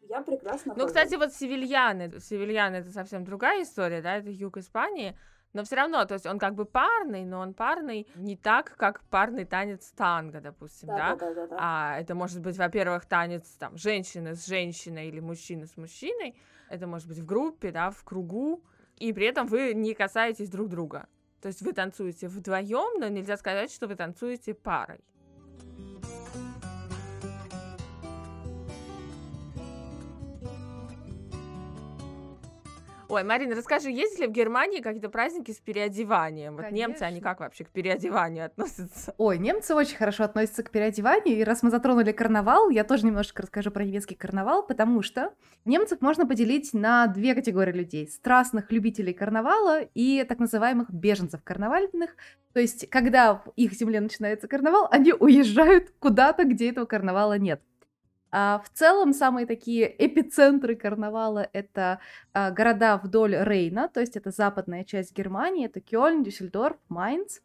я 0.09 0.23
прекрасно 0.23 0.73
Ну, 0.75 0.83
хожу. 0.83 0.87
кстати, 0.89 1.15
вот 1.15 1.33
севильяны, 1.33 2.19
севильяны 2.21 2.77
это 2.77 2.91
совсем 2.91 3.25
другая 3.25 3.63
история, 3.63 4.01
да, 4.01 4.17
это 4.17 4.31
юг 4.31 4.57
Испании, 4.57 5.17
но 5.53 5.65
все 5.65 5.77
равно, 5.77 6.05
то 6.05 6.15
есть 6.15 6.27
он 6.27 6.39
как 6.39 6.55
бы 6.55 6.65
парный, 6.65 7.25
но 7.25 7.41
он 7.41 7.55
парный 7.55 8.07
не 8.17 8.37
так, 8.37 8.77
как 8.77 9.03
парный 9.05 9.45
танец 9.45 9.91
танго, 9.97 10.41
допустим, 10.41 10.89
да? 10.89 11.17
Да, 11.17 11.17
да, 11.17 11.35
да, 11.35 11.47
да. 11.47 11.57
А 11.59 11.99
это 11.99 12.15
может 12.15 12.41
быть, 12.41 12.57
во-первых, 12.59 13.07
танец 13.07 13.49
там 13.59 13.77
женщины 13.77 14.35
с 14.35 14.47
женщиной 14.47 15.09
или 15.09 15.21
мужчины 15.21 15.67
с 15.67 15.77
мужчиной. 15.77 16.37
Это 16.69 16.87
может 16.87 17.09
быть 17.09 17.19
в 17.19 17.25
группе, 17.25 17.71
да, 17.71 17.91
в 17.91 18.05
кругу. 18.05 18.63
И 18.97 19.13
при 19.13 19.27
этом 19.27 19.47
вы 19.47 19.75
не 19.75 19.95
касаетесь 19.95 20.51
друг 20.51 20.69
друга. 20.69 21.09
То 21.41 21.49
есть 21.49 21.63
вы 21.63 21.73
танцуете 21.73 22.29
вдвоем, 22.29 23.01
но 23.01 23.09
нельзя 23.09 23.37
сказать, 23.37 23.73
что 23.73 23.87
вы 23.87 23.95
танцуете 23.95 24.55
парой. 24.55 25.01
Ой, 33.09 33.25
Марина, 33.25 33.55
расскажи, 33.55 33.91
есть 33.91 34.19
ли 34.19 34.27
в 34.27 34.33
Германии 34.33 34.81
какие-то 34.81 35.09
праздники 35.09 35.51
с 35.51 35.57
переодеванием? 35.57 36.57
Вот 36.57 36.71
немцы, 36.71 37.03
они 37.03 37.23
как 37.23 37.41
вообще 37.41 37.65
к 37.65 37.71
переодеванию 37.71 38.45
относятся? 38.45 39.15
Ой, 39.17 39.39
немцы 39.39 39.75
очень 39.75 39.97
хорошо 39.97 40.25
относятся 40.25 40.63
к 40.63 40.71
переодеванию, 40.71 41.39
и 41.39 41.43
раз 41.43 41.63
мы 41.63 41.71
затронули 41.71 42.13
карнавал, 42.13 42.69
я 42.69 42.85
тоже 42.85 43.07
немножко 43.07 43.43
расскажу 43.43 43.71
про 43.71 43.83
немецкий 43.85 44.15
карнавал, 44.15 44.63
потому 44.63 45.01
что 45.01 45.33
немцев 45.65 46.03
можно 46.03 46.27
поделить 46.27 46.75
на 46.75 47.07
две 47.07 47.35
категории 47.35 47.73
людей. 47.73 48.09
Страстных 48.09 48.71
любителей 48.71 49.15
карнавала 49.15 49.81
и 49.95 50.25
так 50.25 50.39
называемых 50.39 50.91
беженцев 50.91 51.43
карнавальных. 51.43 52.15
То 52.53 52.61
есть, 52.61 52.91
когда 52.91 53.35
в 53.37 53.53
их 53.57 53.73
земле 53.73 54.01
начинается 54.01 54.49
карнавал, 54.49 54.87
они 54.91 55.15
уезжают 55.15 55.95
куда-то, 55.99 56.45
где 56.45 56.71
этого 56.71 56.85
карнавала 56.85 57.39
нет. 57.39 57.63
А 58.31 58.61
в 58.65 58.69
целом 58.71 59.13
самые 59.13 59.47
такие 59.47 59.87
эпицентры 60.07 60.77
карнавала 60.77 61.49
это 61.53 62.01
а, 62.33 62.51
города 62.51 62.99
вдоль 62.99 63.35
Рейна, 63.37 63.89
то 63.89 64.01
есть 64.01 64.17
это 64.17 64.31
западная 64.31 64.85
часть 64.85 65.17
Германии, 65.17 65.67
это 65.67 65.81
Кёльн, 65.81 66.23
Дюссельдорф, 66.23 66.77
Майнц. 66.89 67.39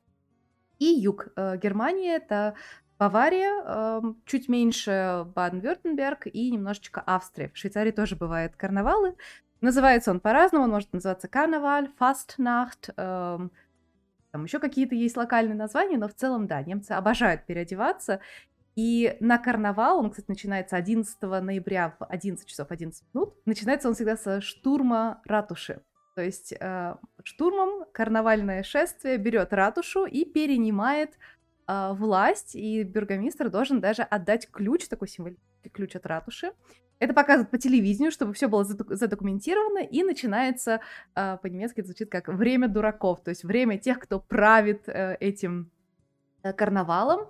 И 0.80 0.86
юг 0.86 1.28
э, 1.36 1.58
Германии 1.58 2.14
это 2.14 2.56
Бавария, 3.00 3.64
э, 3.66 4.02
чуть 4.26 4.50
меньше 4.50 5.26
Баден-Вюртемберг 5.34 6.28
и 6.28 6.52
немножечко 6.52 7.02
Австрия. 7.06 7.50
В 7.54 7.58
Швейцарии 7.58 7.92
тоже 7.92 8.16
бывают 8.18 8.56
карнавалы. 8.58 9.16
Называется 9.62 10.12
он 10.12 10.20
по-разному, 10.20 10.66
он 10.66 10.72
может 10.72 10.92
называться 10.92 11.30
карнаваль, 11.30 11.90
фастнахт, 11.98 12.90
там 14.34 14.46
еще 14.46 14.58
какие-то 14.58 14.96
есть 14.96 15.16
локальные 15.16 15.56
названия, 15.56 15.96
но 15.96 16.08
в 16.08 16.16
целом, 16.16 16.48
да, 16.48 16.60
немцы 16.64 16.94
обожают 16.94 17.46
переодеваться, 17.46 18.20
и 18.76 19.18
на 19.20 19.38
карнавал, 19.38 20.00
он, 20.00 20.10
кстати, 20.10 20.30
начинается 20.30 20.76
11 20.76 21.22
ноября 21.22 21.96
в 22.00 22.06
11 22.06 22.48
часов 22.48 22.72
11 22.72 23.04
минут. 23.14 23.36
Начинается 23.46 23.88
он 23.88 23.94
всегда 23.94 24.18
со 24.18 24.42
штурма 24.42 25.22
ратуши. 25.26 25.82
То 26.16 26.22
есть 26.22 26.54
э, 26.60 26.96
штурмом 27.24 27.86
карнавальное 27.92 28.64
шествие 28.64 29.18
берет 29.18 29.54
ратушу 29.54 30.06
и 30.06 30.26
перенимает 30.26 31.18
э, 31.68 31.94
власть, 31.94 32.56
и 32.56 32.84
бургомистр 32.84 33.50
должен 33.50 33.80
даже 33.80 34.04
отдать 34.04 34.50
ключ, 34.50 34.88
такой 34.88 35.08
символический 35.08 35.70
ключ 35.72 35.96
от 35.96 36.06
ратуши. 36.06 36.52
Это 37.00 37.14
показывают 37.14 37.52
по 37.52 37.58
телевидению, 37.58 38.12
чтобы 38.12 38.34
все 38.34 38.48
было 38.48 38.64
задокументировано, 38.64 39.80
и 39.80 40.04
начинается, 40.04 40.82
э, 41.16 41.38
по-немецки 41.42 41.80
это 41.80 41.88
звучит 41.88 42.10
как 42.10 42.28
«время 42.28 42.68
дураков», 42.68 43.24
то 43.24 43.30
есть 43.30 43.44
время 43.44 43.78
тех, 43.78 44.00
кто 44.00 44.20
правит 44.20 44.88
э, 44.88 45.18
этим 45.20 45.72
э, 46.44 46.54
карнавалом. 46.54 47.30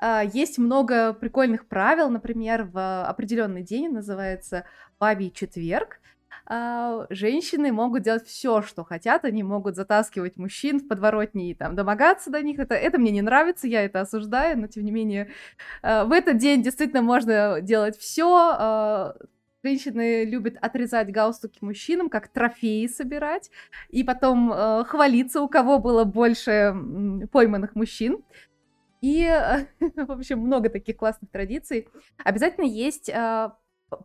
А, 0.00 0.22
есть 0.22 0.58
много 0.58 1.12
прикольных 1.12 1.66
правил, 1.66 2.08
например, 2.08 2.64
в 2.64 3.04
определенный 3.04 3.62
день 3.62 3.90
называется 3.90 4.64
Бабий 4.98 5.30
четверг. 5.30 6.00
А, 6.46 7.06
женщины 7.10 7.70
могут 7.70 8.02
делать 8.02 8.26
все, 8.26 8.62
что 8.62 8.82
хотят, 8.82 9.24
они 9.24 9.42
могут 9.42 9.76
затаскивать 9.76 10.36
мужчин 10.36 10.80
в 10.80 10.88
подворотни 10.88 11.50
и 11.50 11.54
там 11.54 11.76
домогаться 11.76 12.30
до 12.30 12.42
них. 12.42 12.58
Это, 12.58 12.74
это 12.74 12.98
мне 12.98 13.12
не 13.12 13.22
нравится, 13.22 13.68
я 13.68 13.84
это 13.84 14.00
осуждаю, 14.00 14.58
но 14.58 14.66
тем 14.66 14.84
не 14.84 14.90
менее 14.90 15.30
а, 15.82 16.04
в 16.04 16.12
этот 16.12 16.38
день 16.38 16.62
действительно 16.62 17.02
можно 17.02 17.60
делать 17.60 17.96
все. 17.98 19.14
Женщины 19.62 20.24
любят 20.24 20.54
отрезать 20.62 21.10
галстуки 21.12 21.58
мужчинам, 21.60 22.08
как 22.08 22.28
трофеи 22.28 22.86
собирать, 22.86 23.50
и 23.90 24.02
потом 24.02 24.50
э, 24.50 24.84
хвалиться, 24.84 25.42
у 25.42 25.48
кого 25.48 25.78
было 25.78 26.04
больше 26.04 26.74
пойманных 27.30 27.74
мужчин. 27.74 28.24
И, 29.00 29.26
в 29.80 30.10
общем, 30.10 30.40
много 30.40 30.68
таких 30.68 30.96
классных 30.96 31.30
традиций. 31.30 31.88
Обязательно 32.24 32.64
есть 32.64 33.08
э, 33.08 33.50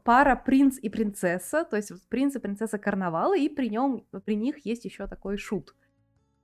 пара 0.04 0.36
принц 0.36 0.78
и 0.78 0.90
принцесса, 0.90 1.66
то 1.66 1.76
есть 1.76 1.92
принц 2.10 2.36
и 2.36 2.40
принцесса 2.40 2.78
карнавала, 2.78 3.38
и 3.38 3.50
при 3.50 3.70
нем, 3.70 4.06
при 4.26 4.36
них 4.36 4.66
есть 4.66 4.86
еще 4.86 5.08
такой 5.08 5.38
шут. 5.38 5.76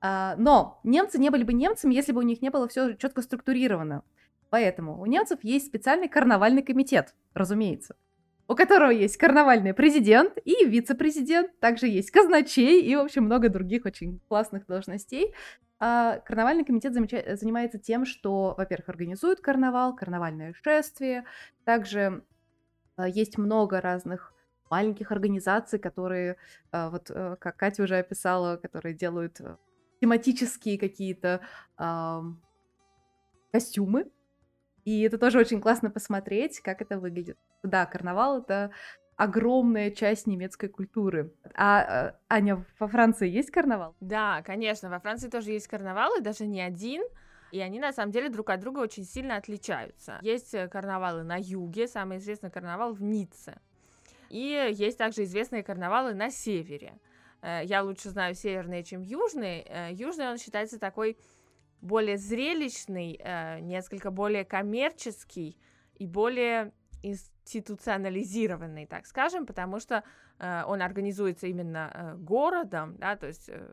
А, 0.01 0.35
но 0.37 0.79
немцы 0.83 1.19
не 1.19 1.29
были 1.29 1.43
бы 1.43 1.53
немцами, 1.53 1.93
если 1.93 2.11
бы 2.11 2.19
у 2.19 2.23
них 2.23 2.41
не 2.41 2.49
было 2.49 2.67
все 2.67 2.93
четко 2.95 3.21
структурировано. 3.21 4.03
Поэтому 4.49 4.99
у 4.99 5.05
немцев 5.05 5.39
есть 5.43 5.67
специальный 5.67 6.09
карнавальный 6.09 6.63
комитет, 6.63 7.15
разумеется, 7.33 7.95
у 8.47 8.55
которого 8.55 8.89
есть 8.89 9.15
карнавальный 9.15 9.73
президент 9.73 10.37
и 10.43 10.65
вице-президент, 10.65 11.57
также 11.59 11.87
есть 11.87 12.11
казначей 12.11 12.81
и, 12.81 12.95
в 12.95 12.99
общем, 12.99 13.23
много 13.23 13.47
других 13.47 13.85
очень 13.85 14.19
классных 14.27 14.65
должностей. 14.65 15.33
А 15.83 16.19
карнавальный 16.19 16.63
комитет 16.63 16.93
замеча- 16.93 17.35
занимается 17.35 17.79
тем, 17.79 18.05
что, 18.05 18.53
во-первых, 18.55 18.89
организует 18.89 19.41
карнавал, 19.41 19.95
карнавальное 19.95 20.53
шествие. 20.53 21.25
Также 21.65 22.23
а, 22.97 23.07
есть 23.07 23.39
много 23.39 23.81
разных 23.81 24.31
маленьких 24.69 25.11
организаций, 25.11 25.79
которые, 25.79 26.37
а, 26.71 26.91
вот 26.91 27.09
а, 27.09 27.35
как 27.37 27.57
Катя 27.57 27.81
уже 27.81 27.97
описала, 27.97 28.57
которые 28.57 28.93
делают 28.93 29.41
э, 29.41 29.57
тематические 30.01 30.77
какие-то 30.77 31.41
а, 31.77 32.25
костюмы. 33.51 34.11
И 34.85 35.01
это 35.01 35.17
тоже 35.17 35.39
очень 35.39 35.61
классно 35.61 35.89
посмотреть, 35.89 36.59
как 36.59 36.83
это 36.83 36.99
выглядит. 36.99 37.39
Да, 37.63 37.87
карнавал 37.87 38.41
это 38.41 38.69
огромная 39.21 39.91
часть 39.91 40.25
немецкой 40.25 40.67
культуры. 40.67 41.31
А, 41.53 42.09
э, 42.09 42.13
Аня, 42.27 42.65
во 42.79 42.87
Франции 42.87 43.29
есть 43.29 43.51
карнавал? 43.51 43.95
Да, 43.99 44.41
конечно, 44.41 44.89
во 44.89 44.99
Франции 44.99 45.29
тоже 45.29 45.51
есть 45.51 45.67
карнавал, 45.67 46.17
и 46.17 46.21
даже 46.21 46.47
не 46.47 46.59
один. 46.59 47.03
И 47.51 47.59
они 47.59 47.79
на 47.79 47.93
самом 47.93 48.11
деле 48.11 48.29
друг 48.29 48.49
от 48.49 48.61
друга 48.61 48.79
очень 48.79 49.03
сильно 49.03 49.35
отличаются. 49.35 50.17
Есть 50.23 50.55
э, 50.55 50.67
карнавалы 50.67 51.21
на 51.21 51.37
юге, 51.39 51.87
самый 51.87 52.17
известный 52.17 52.49
карнавал 52.49 52.93
в 52.93 53.03
Ницце. 53.03 53.59
И 54.29 54.73
есть 54.73 54.97
также 54.97 55.23
известные 55.25 55.61
карнавалы 55.61 56.15
на 56.15 56.31
севере. 56.31 56.93
Э, 57.43 57.61
я 57.63 57.83
лучше 57.83 58.09
знаю 58.09 58.33
северные, 58.33 58.83
чем 58.83 59.01
южный. 59.01 59.67
Южный 59.91 60.31
он 60.31 60.39
считается 60.39 60.79
такой 60.79 61.15
более 61.79 62.17
зрелищный, 62.17 63.19
несколько 63.61 64.09
более 64.09 64.45
коммерческий 64.45 65.57
и 65.99 66.07
более 66.07 66.73
институционализированный, 67.51 68.85
так 68.85 69.05
скажем, 69.05 69.45
потому 69.45 69.79
что 69.79 70.03
э, 70.39 70.63
он 70.65 70.81
организуется 70.81 71.47
именно 71.47 71.91
э, 71.93 72.15
городом, 72.17 72.95
да, 72.97 73.15
то 73.15 73.27
есть 73.27 73.49
э, 73.49 73.67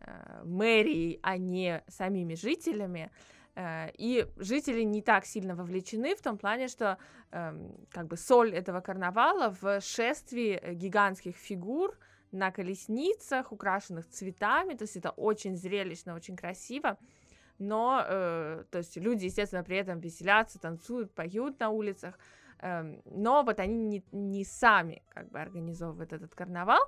э, 0.00 0.42
мэрией, 0.44 1.20
а 1.22 1.36
не 1.36 1.82
самими 1.88 2.34
жителями. 2.34 3.10
Э, 3.54 3.90
и 3.94 4.26
жители 4.36 4.82
не 4.82 5.02
так 5.02 5.26
сильно 5.26 5.54
вовлечены 5.54 6.14
в 6.16 6.22
том 6.22 6.38
плане, 6.38 6.68
что 6.68 6.98
э, 7.30 7.70
как 7.90 8.06
бы 8.06 8.16
соль 8.16 8.54
этого 8.54 8.80
карнавала 8.80 9.54
в 9.60 9.80
шествии 9.80 10.60
гигантских 10.74 11.36
фигур 11.36 11.98
на 12.32 12.50
колесницах, 12.50 13.52
украшенных 13.52 14.08
цветами, 14.08 14.74
то 14.74 14.82
есть 14.82 14.96
это 14.96 15.10
очень 15.10 15.56
зрелищно, 15.56 16.14
очень 16.14 16.36
красиво. 16.36 16.96
Но, 17.58 18.02
э, 18.06 18.64
то 18.70 18.78
есть 18.78 18.96
люди, 18.96 19.26
естественно, 19.26 19.62
при 19.62 19.76
этом 19.76 20.00
веселятся, 20.00 20.58
танцуют, 20.58 21.12
поют 21.12 21.60
на 21.60 21.68
улицах, 21.68 22.18
но 22.62 23.42
вот 23.42 23.58
они 23.58 23.76
не, 23.76 24.04
не 24.12 24.44
сами 24.44 25.02
как 25.08 25.30
бы 25.30 25.40
организовывают 25.40 26.12
этот 26.12 26.34
карнавал, 26.34 26.80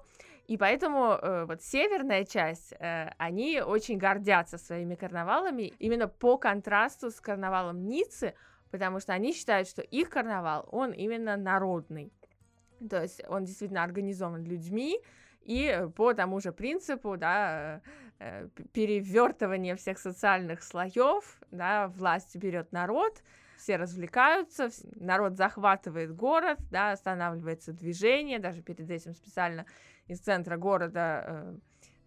и 0.47 0.57
поэтому 0.57 1.12
э, 1.12 1.45
вот 1.47 1.62
северная 1.62 2.25
часть, 2.25 2.73
э, 2.79 3.11
они 3.19 3.61
очень 3.61 3.97
гордятся 3.97 4.59
своими 4.59 4.97
карнавалами 4.97 5.73
именно 5.79 6.09
по 6.09 6.37
контрасту 6.37 7.11
с 7.11 7.21
карнавалом 7.21 7.87
Ниццы, 7.87 8.35
потому 8.71 9.00
что 9.00 9.12
они 9.12 9.33
считают, 9.33 9.69
что 9.69 9.83
их 9.83 10.11
карнавал, 10.11 10.69
он 10.73 10.93
именно 10.93 11.37
народный, 11.37 12.12
то 12.91 13.00
есть 13.00 13.23
он 13.29 13.45
действительно 13.45 13.85
организован 13.85 14.45
людьми, 14.45 15.00
и 15.43 15.87
по 15.97 16.12
тому 16.14 16.41
же 16.41 16.52
принципу, 16.52 17.17
да, 17.17 17.81
э, 18.19 18.49
перевертывания 18.73 19.76
всех 19.76 19.99
социальных 19.99 20.62
слоев, 20.62 21.41
да, 21.50 21.88
власть 21.88 22.37
берет 22.37 22.73
народ, 22.73 23.23
все 23.62 23.76
развлекаются, 23.76 24.71
народ 24.97 25.37
захватывает 25.37 26.14
город, 26.14 26.59
да, 26.71 26.90
останавливается 26.90 27.73
движение, 27.73 28.38
даже 28.40 28.61
перед 28.61 28.90
этим 28.90 29.14
специально 29.14 29.64
из 30.09 30.19
центра 30.19 30.57
города 30.57 31.25
э, 31.26 31.57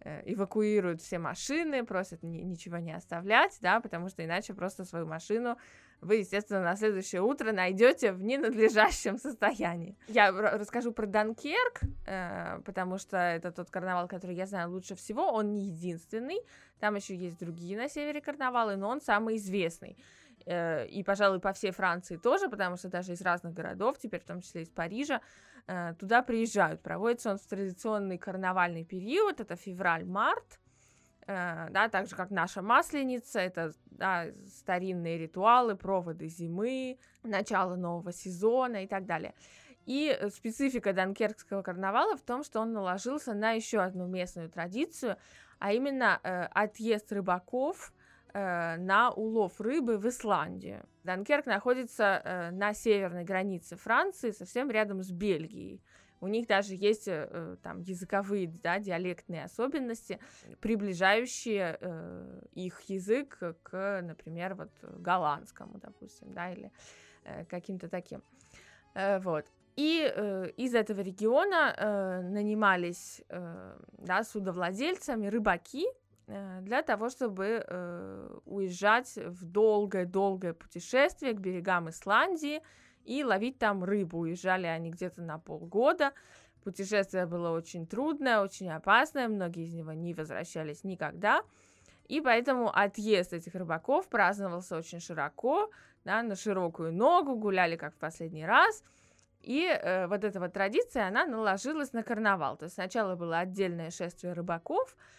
э, 0.00 0.32
эвакуируют 0.34 1.00
все 1.00 1.18
машины, 1.18 1.84
просят 1.84 2.22
ни, 2.22 2.38
ничего 2.38 2.76
не 2.76 2.92
оставлять, 2.92 3.56
да, 3.62 3.80
потому 3.80 4.10
что 4.10 4.22
иначе 4.22 4.52
просто 4.52 4.84
свою 4.84 5.06
машину 5.06 5.56
вы, 6.02 6.16
естественно, 6.16 6.60
на 6.60 6.76
следующее 6.76 7.22
утро 7.22 7.52
найдете 7.52 8.12
в 8.12 8.22
ненадлежащем 8.22 9.16
состоянии. 9.18 9.96
Я 10.08 10.30
расскажу 10.30 10.92
про 10.92 11.06
Данкерк, 11.06 11.80
э, 12.06 12.60
потому 12.66 12.98
что 12.98 13.16
это 13.16 13.50
тот 13.50 13.70
карнавал, 13.70 14.08
который 14.08 14.36
я 14.36 14.44
знаю 14.44 14.70
лучше 14.70 14.94
всего. 14.94 15.32
Он 15.32 15.52
не 15.52 15.68
единственный, 15.68 16.38
там 16.80 16.96
еще 16.96 17.16
есть 17.16 17.38
другие 17.38 17.78
на 17.78 17.88
севере 17.88 18.20
карнавалы, 18.20 18.76
но 18.76 18.90
он 18.90 19.00
самый 19.00 19.36
известный. 19.36 19.96
Э, 20.46 20.86
и, 20.86 21.02
пожалуй, 21.02 21.40
по 21.40 21.52
всей 21.52 21.72
Франции 21.72 22.16
тоже, 22.16 22.48
потому 22.48 22.76
что 22.76 22.88
даже 22.88 23.12
из 23.12 23.20
разных 23.20 23.52
городов, 23.52 23.98
теперь 23.98 24.20
в 24.20 24.24
том 24.24 24.40
числе 24.40 24.62
из 24.62 24.70
Парижа, 24.70 25.20
э, 25.66 25.94
туда 25.98 26.22
приезжают. 26.22 26.82
Проводится 26.82 27.32
он 27.32 27.38
в 27.38 27.46
традиционный 27.46 28.16
карнавальный 28.16 28.84
период, 28.84 29.40
это 29.40 29.56
февраль-март, 29.56 30.60
э, 31.26 31.68
да, 31.70 31.88
так 31.88 32.06
же, 32.06 32.14
как 32.14 32.30
наша 32.30 32.62
Масленица, 32.62 33.40
это 33.40 33.72
да, 33.86 34.26
старинные 34.46 35.18
ритуалы, 35.18 35.74
проводы 35.74 36.28
зимы, 36.28 36.98
начало 37.24 37.74
нового 37.74 38.12
сезона 38.12 38.84
и 38.84 38.86
так 38.86 39.04
далее. 39.04 39.34
И 39.84 40.16
специфика 40.32 40.92
Данкеркского 40.92 41.62
карнавала 41.62 42.16
в 42.16 42.22
том, 42.22 42.44
что 42.44 42.60
он 42.60 42.72
наложился 42.72 43.34
на 43.34 43.52
еще 43.52 43.80
одну 43.80 44.06
местную 44.06 44.48
традицию, 44.48 45.16
а 45.58 45.72
именно 45.72 46.20
э, 46.22 46.44
отъезд 46.52 47.12
рыбаков 47.12 47.92
э, 48.36 48.76
на 48.76 49.10
улов 49.10 49.60
рыбы 49.60 49.96
в 49.98 50.06
Исландии. 50.06 50.82
Данкерк 51.04 51.46
находится 51.46 52.20
э, 52.24 52.50
на 52.50 52.74
северной 52.74 53.24
границе 53.24 53.76
Франции, 53.76 54.30
совсем 54.30 54.70
рядом 54.70 55.02
с 55.02 55.10
Бельгией. 55.10 55.82
У 56.20 56.28
них 56.28 56.46
даже 56.46 56.74
есть 56.74 57.08
э, 57.08 57.56
там 57.62 57.80
языковые, 57.80 58.48
да, 58.62 58.78
диалектные 58.78 59.44
особенности, 59.44 60.18
приближающие 60.60 61.78
э, 61.80 62.40
их 62.52 62.80
язык 62.82 63.38
к, 63.62 64.02
например, 64.02 64.54
вот 64.54 64.70
голландскому, 64.82 65.78
допустим, 65.78 66.32
да, 66.32 66.52
или 66.52 66.70
э, 67.24 67.44
каким-то 67.46 67.88
таким. 67.88 68.22
Э, 68.94 69.18
вот. 69.20 69.46
И 69.76 70.10
э, 70.14 70.50
из 70.56 70.74
этого 70.74 71.00
региона 71.00 71.74
э, 71.76 72.20
нанимались 72.22 73.22
э, 73.28 73.78
да, 73.98 74.24
судовладельцами 74.24 75.26
рыбаки, 75.26 75.86
Э, 75.86 76.05
для 76.26 76.82
того, 76.82 77.08
чтобы 77.08 77.64
э, 77.64 78.38
уезжать 78.46 79.16
в 79.16 79.44
долгое-долгое 79.44 80.54
путешествие 80.54 81.32
к 81.34 81.38
берегам 81.38 81.88
Исландии 81.88 82.62
и 83.04 83.22
ловить 83.22 83.58
там 83.58 83.84
рыбу. 83.84 84.18
Уезжали 84.18 84.66
они 84.66 84.90
где-то 84.90 85.22
на 85.22 85.38
полгода. 85.38 86.12
Путешествие 86.64 87.26
было 87.26 87.50
очень 87.50 87.86
трудное, 87.86 88.40
очень 88.40 88.68
опасное, 88.70 89.28
многие 89.28 89.66
из 89.66 89.74
него 89.74 89.92
не 89.92 90.14
возвращались 90.14 90.82
никогда. 90.82 91.42
И 92.06 92.20
поэтому 92.20 92.76
отъезд 92.76 93.32
этих 93.32 93.54
рыбаков 93.54 94.08
праздновался 94.08 94.76
очень 94.76 94.98
широко, 94.98 95.70
да, 96.04 96.22
на 96.22 96.34
широкую 96.34 96.92
ногу, 96.92 97.36
гуляли 97.36 97.76
как 97.76 97.94
в 97.94 97.98
последний 97.98 98.44
раз. 98.44 98.82
И 99.42 99.64
э, 99.64 100.08
вот 100.08 100.24
эта 100.24 100.40
вот 100.40 100.52
традиция, 100.52 101.06
она 101.06 101.24
наложилась 101.24 101.92
на 101.92 102.02
карнавал. 102.02 102.56
То 102.56 102.64
есть 102.64 102.74
сначала 102.74 103.14
было 103.14 103.38
отдельное 103.38 103.92
шествие 103.92 104.32
рыбаков, 104.32 104.96
Э, 104.96 105.16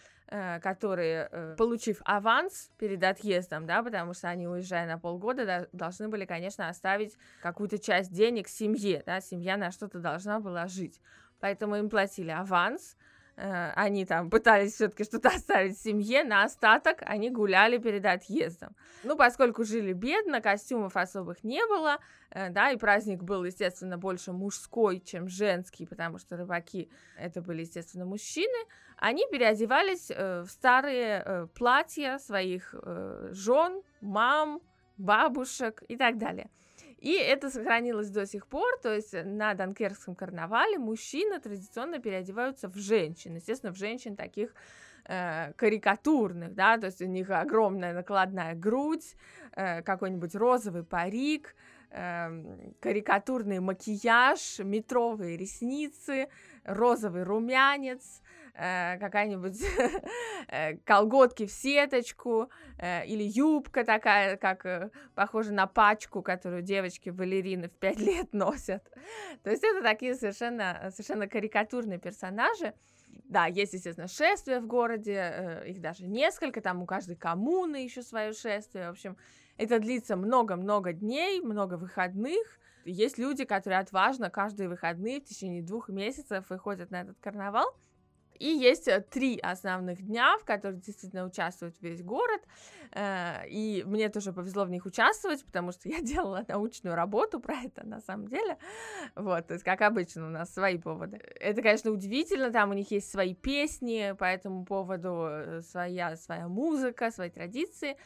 которые, 0.62 1.30
э, 1.32 1.56
получив 1.58 2.02
аванс 2.06 2.70
перед 2.78 3.04
отъездом, 3.04 3.66
да, 3.66 3.82
потому 3.82 4.14
что 4.14 4.30
они, 4.30 4.48
уезжая 4.48 4.88
на 4.88 4.98
полгода, 5.00 5.68
должны 5.72 6.10
были, 6.10 6.26
конечно, 6.26 6.70
оставить 6.70 7.16
какую-то 7.42 7.80
часть 7.80 8.12
денег 8.12 8.48
семье, 8.48 9.04
да, 9.06 9.22
семья 9.22 9.58
на 9.58 9.72
что-то 9.72 10.00
должна 10.00 10.40
была 10.40 10.68
жить. 10.68 11.02
Поэтому 11.40 11.76
им 11.76 11.90
платили 11.90 12.32
аванс, 12.32 12.96
Э, 12.98 13.07
они 13.38 14.06
там 14.06 14.30
пытались 14.30 14.74
все-таки 14.74 15.04
что-то 15.04 15.30
оставить 15.30 15.80
семье, 15.80 16.24
на 16.24 16.44
остаток 16.44 16.98
они 17.02 17.30
гуляли 17.30 17.78
перед 17.78 18.06
отъездом. 18.06 18.76
Ну, 19.04 19.16
поскольку 19.16 19.64
жили 19.64 19.94
бедно, 19.94 20.42
костюмов 20.42 20.98
особых 20.98 21.44
не 21.44 21.64
было, 21.68 22.00
э, 22.32 22.50
да, 22.50 22.72
и 22.72 22.78
праздник 22.78 23.22
был, 23.24 23.44
естественно, 23.44 23.98
больше 23.98 24.32
мужской, 24.32 25.00
чем 25.00 25.28
женский, 25.28 25.86
потому 25.86 26.18
что 26.18 26.36
рыбаки 26.36 26.90
это 27.16 27.42
были, 27.42 27.62
естественно, 27.62 28.06
мужчины, 28.06 28.58
они 28.98 29.26
переодевались 29.32 30.10
э, 30.10 30.42
в 30.42 30.50
старые 30.50 31.48
платья 31.54 32.18
своих 32.18 32.74
жен, 33.32 33.84
мам, 34.02 34.62
бабушек 34.98 35.84
и 35.88 35.96
так 35.96 36.18
далее. 36.18 36.50
И 36.98 37.14
это 37.14 37.50
сохранилось 37.50 38.10
до 38.10 38.26
сих 38.26 38.48
пор, 38.48 38.80
то 38.82 38.94
есть 38.94 39.14
на 39.14 39.54
Данкерском 39.54 40.16
карнавале 40.16 40.80
мужчины 40.80 41.40
традиционно 41.40 42.00
переодеваются 42.00 42.70
в 42.70 42.76
женщин, 42.76 43.36
естественно, 43.36 43.72
в 43.72 43.78
женщин 43.78 44.16
таких 44.16 44.56
э, 45.06 45.54
карикатурных, 45.54 46.56
да, 46.56 46.78
то 46.78 46.88
есть 46.88 47.02
у 47.02 47.06
них 47.06 47.30
огромная 47.30 47.94
накладная 47.94 48.56
грудь, 48.56 49.16
э, 49.56 49.84
какой-нибудь 49.84 50.34
розовый 50.34 50.84
парик, 50.84 51.56
э, 51.92 52.72
карикатурный 52.80 53.60
макияж, 53.60 54.60
метровые 54.60 55.38
ресницы, 55.38 56.30
розовый 56.64 57.24
румянец, 57.24 58.22
э, 58.54 58.98
какая-нибудь 59.00 59.62
э, 60.48 60.78
колготки 60.78 61.46
в 61.46 61.52
сеточку 61.52 62.50
э, 62.78 63.06
или 63.06 63.24
юбка 63.24 63.84
такая, 63.84 64.38
как 64.38 64.66
э, 64.66 64.90
похожа 65.16 65.54
на 65.54 65.68
пачку, 65.68 66.22
которую 66.22 66.62
девочки-балерины 66.62 67.70
в 67.70 67.74
пять 67.74 68.00
лет 68.00 68.34
носят. 68.34 68.84
То 69.44 69.50
есть 69.50 69.64
это 69.64 69.82
такие 69.82 70.16
совершенно, 70.16 70.90
совершенно 70.92 71.28
карикатурные 71.28 72.00
персонажи. 72.00 72.74
Да, 73.26 73.46
есть, 73.48 73.74
естественно, 73.74 74.08
шествия 74.08 74.62
в 74.62 74.68
городе, 74.68 75.62
их 75.66 75.82
даже 75.82 76.08
несколько, 76.08 76.62
там 76.62 76.82
у 76.82 76.86
каждой 76.86 77.18
коммуны 77.18 77.84
еще 77.84 78.02
свое 78.02 78.32
шествие. 78.32 78.88
В 78.88 78.92
общем, 78.92 79.18
это 79.58 79.80
длится 79.80 80.16
много-много 80.16 80.94
дней, 80.94 81.42
много 81.42 81.76
выходных. 81.76 82.60
Есть 82.86 83.18
люди, 83.18 83.44
которые 83.44 83.80
отважно 83.80 84.30
каждые 84.30 84.70
выходные 84.70 85.20
в 85.20 85.26
течение 85.26 85.62
двух 85.62 85.90
месяцев 85.90 86.50
выходят 86.50 86.92
на 86.92 87.02
этот 87.02 87.18
карнавал. 87.20 87.76
И 88.40 88.50
есть 88.50 88.88
э, 88.88 89.02
три 89.02 89.40
основных 89.40 90.02
дня, 90.02 90.38
в 90.38 90.46
которых 90.46 90.80
действительно 90.80 91.26
участвует 91.26 91.76
весь 91.82 92.04
город. 92.04 92.42
Э, 92.92 93.48
и 93.48 93.84
мне 93.86 94.10
тоже 94.10 94.32
повезло 94.32 94.66
в 94.66 94.70
них 94.70 94.86
участвовать, 94.86 95.44
потому 95.46 95.72
что 95.72 95.90
я 95.90 96.02
делала 96.02 96.46
научную 96.48 96.96
работу 96.96 97.40
про 97.40 97.56
это 97.56 97.86
на 97.86 98.00
самом 98.02 98.28
деле. 98.28 98.58
Вот, 99.16 99.48
то 99.48 99.54
есть, 99.54 99.64
как 99.64 99.82
обычно, 99.82 100.28
у 100.28 100.30
нас 100.30 100.54
свои 100.54 100.78
поводы. 100.78 101.20
Это, 101.40 101.62
конечно, 101.62 101.92
удивительно, 101.92 102.52
там 102.52 102.70
у 102.70 102.74
них 102.74 102.92
есть 102.92 103.12
свои 103.12 103.34
песни 103.34 104.14
по 104.18 104.26
этому 104.26 104.66
поводу, 104.66 105.28
э, 105.30 105.62
своя, 105.64 106.16
своя 106.16 106.48
музыка, 106.48 107.12
свои 107.12 107.30
традиции. 107.30 107.98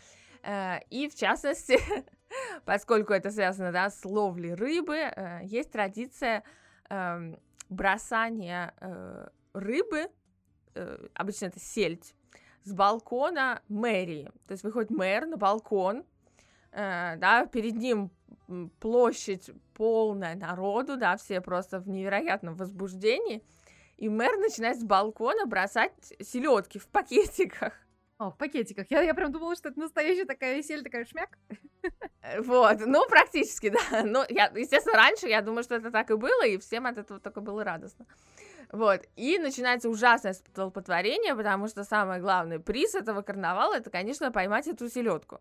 И, 0.89 1.09
в 1.09 1.15
частности, 1.15 1.79
поскольку 2.65 3.13
это 3.13 3.31
связано 3.31 3.71
да, 3.71 3.89
с 3.89 4.03
ловлей 4.03 4.53
рыбы, 4.53 5.13
есть 5.43 5.71
традиция 5.71 6.43
эм, 6.89 7.39
бросания 7.69 8.73
рыбы 9.53 10.07
э, 10.75 11.07
обычно 11.13 11.45
это 11.47 11.59
сельдь, 11.59 12.15
с 12.63 12.73
балкона 12.73 13.61
мэрии. 13.67 14.31
То 14.47 14.51
есть 14.51 14.63
выходит 14.63 14.91
мэр 14.91 15.25
на 15.25 15.37
балкон, 15.37 16.05
э, 16.71 17.15
да, 17.17 17.45
перед 17.45 17.75
ним 17.75 18.11
площадь 18.79 19.49
полная 19.73 20.35
народу, 20.35 20.97
да, 20.97 21.17
все 21.17 21.41
просто 21.41 21.79
в 21.79 21.87
невероятном 21.87 22.55
возбуждении, 22.55 23.43
и 23.97 24.09
мэр 24.09 24.37
начинает 24.37 24.79
с 24.79 24.83
балкона 24.83 25.45
бросать 25.45 25.93
селедки 26.19 26.79
в 26.79 26.87
пакетиках. 26.87 27.73
О, 28.21 28.29
в 28.29 28.37
пакетиках. 28.37 28.85
Я, 28.91 29.01
я 29.01 29.15
прям 29.15 29.31
думала, 29.31 29.55
что 29.55 29.69
это 29.69 29.79
настоящая 29.79 30.25
такая 30.25 30.55
веселье, 30.55 30.83
такая 30.83 31.05
шмяк. 31.05 31.39
Э, 32.21 32.39
вот, 32.39 32.77
ну, 32.85 33.07
практически, 33.09 33.69
да. 33.91 34.03
Ну, 34.03 34.23
я, 34.29 34.51
естественно, 34.55 34.95
раньше 34.95 35.27
я 35.27 35.41
думаю, 35.41 35.63
что 35.63 35.73
это 35.73 35.89
так 35.89 36.11
и 36.11 36.15
было, 36.15 36.45
и 36.45 36.59
всем 36.59 36.85
от 36.85 36.99
этого 36.99 37.19
только 37.19 37.41
было 37.41 37.63
радостно. 37.63 38.05
Вот, 38.71 39.01
и 39.15 39.39
начинается 39.39 39.89
ужасное 39.89 40.33
столпотворение, 40.33 41.35
потому 41.35 41.67
что 41.67 41.83
самый 41.83 42.19
главный 42.19 42.59
приз 42.59 42.93
этого 42.93 43.23
карнавала, 43.23 43.73
это, 43.73 43.89
конечно, 43.89 44.31
поймать 44.31 44.67
эту 44.67 44.87
селедку. 44.87 45.39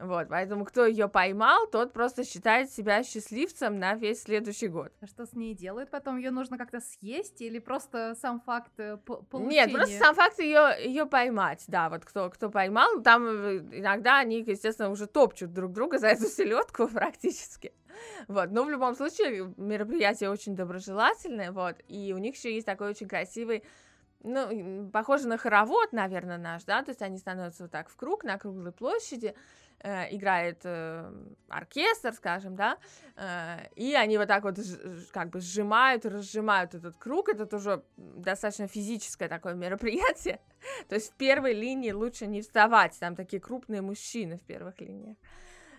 Вот, 0.00 0.28
поэтому 0.28 0.64
кто 0.64 0.86
ее 0.86 1.08
поймал, 1.08 1.68
тот 1.68 1.92
просто 1.92 2.24
считает 2.24 2.70
себя 2.70 3.04
счастливцем 3.04 3.78
на 3.78 3.94
весь 3.94 4.22
следующий 4.22 4.66
год. 4.66 4.92
А 5.00 5.06
что 5.06 5.24
с 5.24 5.34
ней 5.34 5.54
делают 5.54 5.90
потом? 5.90 6.16
Ее 6.16 6.32
нужно 6.32 6.58
как-то 6.58 6.80
съесть 6.80 7.40
или 7.40 7.60
просто 7.60 8.16
сам 8.20 8.40
факт 8.40 8.72
э, 8.78 8.96
получения? 8.96 9.66
Нет, 9.66 9.72
просто 9.72 9.96
сам 9.98 10.14
факт 10.16 10.40
ее 10.40 10.76
ее 10.84 11.06
поймать, 11.06 11.64
да, 11.68 11.88
вот 11.88 12.04
кто 12.04 12.28
кто 12.28 12.50
поймал, 12.50 13.02
там 13.02 13.24
э, 13.24 13.58
иногда 13.72 14.18
они, 14.18 14.40
естественно, 14.40 14.90
уже 14.90 15.06
топчут 15.06 15.52
друг 15.52 15.72
друга 15.72 15.98
за 15.98 16.08
эту 16.08 16.24
селедку 16.24 16.88
практически. 16.92 17.72
Вот, 18.26 18.50
но 18.50 18.64
в 18.64 18.70
любом 18.70 18.96
случае 18.96 19.54
мероприятие 19.56 20.28
очень 20.28 20.56
доброжелательное, 20.56 21.52
вот, 21.52 21.76
и 21.86 22.12
у 22.12 22.18
них 22.18 22.34
еще 22.34 22.52
есть 22.52 22.66
такой 22.66 22.90
очень 22.90 23.06
красивый 23.06 23.62
ну, 24.24 24.88
похоже 24.90 25.28
на 25.28 25.36
хоровод, 25.36 25.92
наверное, 25.92 26.38
наш, 26.38 26.64
да, 26.64 26.82
то 26.82 26.90
есть 26.90 27.02
они 27.02 27.18
становятся 27.18 27.64
вот 27.64 27.70
так 27.70 27.90
в 27.90 27.96
круг 27.96 28.24
на 28.24 28.38
круглой 28.38 28.72
площади, 28.72 29.34
играет 29.84 30.60
э, 30.64 31.12
оркестр, 31.48 32.12
скажем, 32.14 32.56
да, 32.56 32.78
э, 33.16 33.68
и 33.76 33.94
они 33.94 34.16
вот 34.16 34.28
так 34.28 34.42
вот 34.44 34.58
как 35.12 35.30
бы 35.30 35.40
сжимают, 35.40 36.06
разжимают 36.06 36.74
этот 36.74 36.96
круг, 36.96 37.28
это 37.28 37.44
тоже 37.46 37.84
достаточно 37.96 38.66
физическое 38.66 39.28
такое 39.28 39.54
мероприятие, 39.54 40.40
то 40.88 40.94
есть 40.94 41.12
в 41.12 41.16
первой 41.16 41.52
линии 41.52 41.92
лучше 41.92 42.26
не 42.26 42.40
вставать, 42.40 42.98
там 42.98 43.14
такие 43.14 43.40
крупные 43.40 43.82
мужчины 43.82 44.38
в 44.38 44.42
первых 44.42 44.80
линиях. 44.80 45.16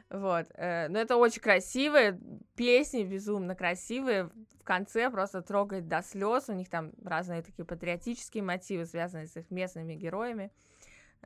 Вот. 0.10 0.46
Э, 0.54 0.88
но 0.88 1.00
это 1.00 1.18
очень 1.18 1.42
красивые 1.42 2.20
песни, 2.56 3.04
безумно 3.04 3.56
красивые. 3.56 4.30
В 4.60 4.64
конце 4.64 5.10
просто 5.10 5.42
трогает 5.42 5.88
до 5.88 6.02
слез. 6.04 6.48
У 6.48 6.54
них 6.54 6.70
там 6.70 6.92
разные 7.04 7.42
такие 7.42 7.66
патриотические 7.66 8.44
мотивы, 8.44 8.86
связанные 8.86 9.28
с 9.28 9.36
их 9.36 9.50
местными 9.50 9.96
героями. 9.96 10.52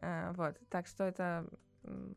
Э, 0.02 0.32
вот. 0.32 0.56
Так 0.70 0.88
что 0.88 1.04
это 1.04 1.46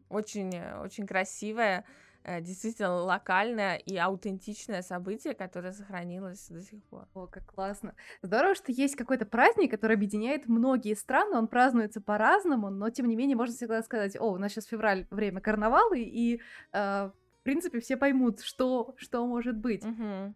очень, 0.09 0.61
очень 0.83 1.07
красивая 1.07 1.85
Э, 2.25 2.41
действительно 2.41 2.95
локальное 2.95 3.77
и 3.77 3.97
аутентичное 3.97 4.83
событие, 4.83 5.35
которое 5.35 5.73
сохранилось 5.73 6.47
до 6.49 6.61
сих 6.61 6.83
пор. 6.85 7.09
О, 7.15 7.27
как 7.27 7.45
классно. 7.47 7.95
Здорово, 8.23 8.55
что 8.55 8.71
есть 8.71 8.95
какой-то 8.95 9.27
праздник, 9.27 9.73
который 9.73 9.97
объединяет 9.97 10.47
многие 10.47 10.95
страны, 10.95 11.37
он 11.37 11.49
празднуется 11.49 12.01
по-разному, 12.01 12.71
но 12.71 12.91
тем 12.91 13.09
не 13.09 13.17
менее 13.17 13.37
можно 13.37 13.55
всегда 13.55 13.83
сказать, 13.83 14.17
о, 14.17 14.31
у 14.33 14.39
нас 14.39 14.53
сейчас 14.53 14.67
февраль, 14.67 15.07
время 15.11 15.41
карнавала, 15.41 15.95
и, 15.97 16.41
э, 16.73 17.11
в 17.11 17.43
принципе, 17.43 17.81
все 17.81 17.97
поймут, 17.97 18.41
что, 18.41 18.95
что 18.99 19.27
может 19.27 19.57
быть. 19.57 19.85
Угу. 19.85 20.35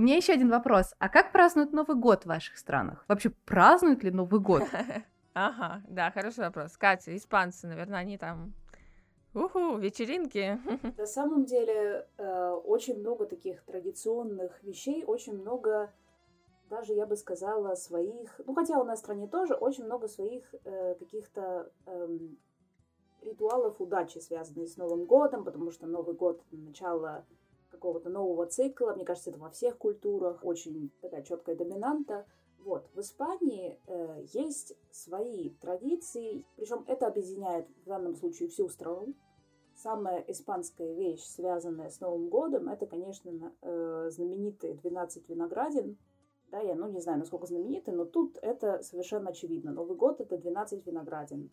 У 0.00 0.02
меня 0.02 0.16
еще 0.16 0.32
один 0.32 0.48
вопрос. 0.48 0.94
А 0.98 1.10
как 1.10 1.30
празднуют 1.30 1.74
Новый 1.74 1.94
год 1.94 2.22
в 2.22 2.26
ваших 2.26 2.56
странах? 2.56 3.04
Вообще 3.06 3.28
празднуют 3.44 4.02
ли 4.02 4.10
Новый 4.10 4.40
год? 4.40 4.62
Ага, 5.34 5.82
да, 5.88 6.10
хороший 6.10 6.40
вопрос. 6.40 6.76
Катя, 6.76 7.14
испанцы, 7.14 7.66
наверное, 7.66 8.00
они 8.00 8.16
там 8.16 8.54
Уху, 9.34 9.76
вечеринки. 9.76 10.58
На 10.98 11.06
самом 11.06 11.44
деле 11.44 12.08
э, 12.16 12.50
очень 12.64 12.98
много 12.98 13.26
таких 13.26 13.62
традиционных 13.64 14.62
вещей, 14.64 15.04
очень 15.04 15.34
много, 15.34 15.92
даже 16.70 16.94
я 16.94 17.06
бы 17.06 17.14
сказала, 17.14 17.74
своих, 17.74 18.40
ну 18.46 18.54
хотя 18.54 18.80
у 18.80 18.84
нас 18.84 19.00
в 19.00 19.02
стране 19.02 19.28
тоже 19.28 19.54
очень 19.54 19.84
много 19.84 20.08
своих 20.08 20.42
э, 20.64 20.94
каких-то 20.94 21.70
э, 21.84 22.18
ритуалов 23.20 23.80
удачи, 23.80 24.18
связанных 24.18 24.68
с 24.70 24.78
Новым 24.78 25.04
годом, 25.04 25.44
потому 25.44 25.70
что 25.70 25.86
Новый 25.86 26.14
год 26.16 26.42
начало 26.50 27.26
какого-то 27.80 28.10
нового 28.10 28.46
цикла. 28.46 28.92
Мне 28.94 29.04
кажется, 29.04 29.30
это 29.30 29.38
во 29.38 29.50
всех 29.50 29.78
культурах 29.78 30.44
очень 30.44 30.92
такая 31.00 31.22
четкая 31.22 31.56
доминанта. 31.56 32.26
Вот, 32.58 32.86
в 32.94 33.00
Испании 33.00 33.80
э, 33.86 34.22
есть 34.34 34.76
свои 34.90 35.48
традиции, 35.62 36.44
причем 36.56 36.84
это 36.86 37.06
объединяет 37.06 37.66
в 37.84 37.88
данном 37.88 38.14
случае 38.14 38.50
всю 38.50 38.68
страну. 38.68 39.14
Самая 39.74 40.22
испанская 40.28 40.92
вещь, 40.92 41.22
связанная 41.22 41.88
с 41.88 42.00
Новым 42.00 42.28
годом, 42.28 42.68
это, 42.68 42.86
конечно, 42.86 43.54
э, 43.62 44.10
знаменитые 44.10 44.74
12 44.74 45.26
виноградин. 45.30 45.96
Да, 46.50 46.60
я, 46.60 46.74
ну, 46.74 46.88
не 46.88 47.00
знаю, 47.00 47.20
насколько 47.20 47.46
знаменитые, 47.46 47.96
но 47.96 48.04
тут 48.04 48.36
это 48.42 48.82
совершенно 48.82 49.30
очевидно. 49.30 49.72
Новый 49.72 49.96
год— 49.96 50.20
это 50.20 50.36
12 50.36 50.84
виноградин. 50.86 51.50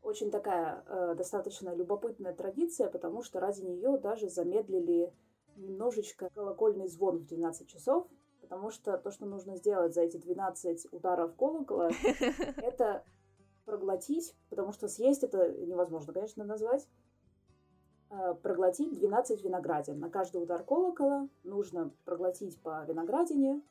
Очень 0.00 0.30
такая 0.30 0.82
э, 0.86 1.14
достаточно 1.14 1.74
любопытная 1.74 2.32
традиция, 2.32 2.88
потому 2.88 3.22
что 3.22 3.38
ради 3.38 3.60
нее 3.60 3.98
даже 3.98 4.30
замедлили 4.30 5.12
немножечко 5.58 6.30
колокольный 6.34 6.88
звон 6.88 7.18
в 7.18 7.26
12 7.26 7.68
часов, 7.68 8.06
потому 8.40 8.70
что 8.70 8.96
то, 8.96 9.10
что 9.10 9.26
нужно 9.26 9.56
сделать 9.56 9.94
за 9.94 10.02
эти 10.02 10.16
12 10.16 10.88
ударов 10.92 11.34
колокола, 11.36 11.90
это 12.56 13.04
проглотить, 13.64 14.34
потому 14.48 14.72
что 14.72 14.88
съесть 14.88 15.22
это 15.22 15.52
невозможно, 15.52 16.12
конечно, 16.12 16.44
назвать, 16.44 16.88
э, 18.10 18.34
проглотить 18.42 18.94
12 18.94 19.44
виноградин. 19.44 19.98
На 19.98 20.08
каждый 20.08 20.42
удар 20.42 20.64
колокола 20.64 21.28
нужно 21.44 21.92
проглотить 22.04 22.60
по 22.62 22.84
виноградине, 22.86 23.62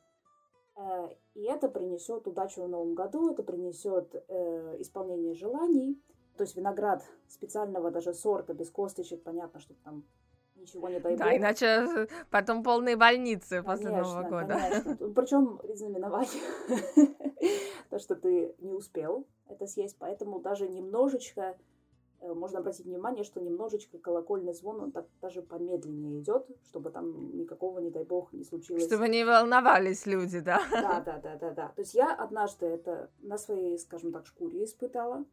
э, 0.76 1.08
и 1.34 1.42
это 1.42 1.68
принесет 1.68 2.28
удачу 2.28 2.62
в 2.62 2.68
новом 2.68 2.94
году, 2.94 3.30
это 3.30 3.42
принесет 3.42 4.14
э, 4.14 4.76
исполнение 4.78 5.34
желаний. 5.34 6.00
То 6.36 6.44
есть 6.44 6.54
виноград 6.54 7.02
специального 7.26 7.90
даже 7.90 8.14
сорта, 8.14 8.54
без 8.54 8.70
косточек, 8.70 9.24
понятно, 9.24 9.58
что 9.58 9.74
там 9.82 10.04
ничего 10.58 10.88
не 10.88 11.00
дай 11.00 11.16
Да, 11.16 11.36
иначе 11.36 12.08
потом 12.30 12.62
полные 12.62 12.96
больницы 12.96 13.62
после 13.62 13.90
Нового 13.90 14.22
года. 14.22 14.56
Причем 15.14 15.58
предзнаменовать 15.58 16.36
то, 17.90 17.98
что 17.98 18.14
ты 18.16 18.54
не 18.58 18.72
успел 18.72 19.26
это 19.48 19.66
съесть, 19.66 19.96
поэтому 19.98 20.40
даже 20.40 20.68
немножечко 20.68 21.56
э, 22.20 22.34
можно 22.34 22.58
обратить 22.58 22.86
внимание, 22.86 23.24
что 23.24 23.40
немножечко 23.40 23.98
колокольный 23.98 24.52
звон, 24.52 24.80
он 24.80 24.92
так 24.92 25.06
даже 25.20 25.42
помедленнее 25.42 26.20
идет, 26.20 26.46
чтобы 26.64 26.90
там 26.90 27.36
никакого, 27.36 27.78
не 27.78 27.90
дай 27.90 28.04
бог, 28.04 28.32
не 28.32 28.44
случилось. 28.44 28.84
Чтобы 28.84 29.08
не 29.08 29.24
волновались 29.24 30.06
люди, 30.06 30.40
да? 30.40 30.60
Да, 30.70 31.00
да, 31.00 31.18
да, 31.18 31.36
да, 31.36 31.50
да. 31.50 31.68
То 31.68 31.82
есть 31.82 31.94
я 31.94 32.14
однажды 32.14 32.66
это 32.66 33.10
на 33.20 33.38
своей, 33.38 33.78
скажем 33.78 34.12
так, 34.12 34.26
шкуре 34.26 34.64
испытала. 34.64 35.24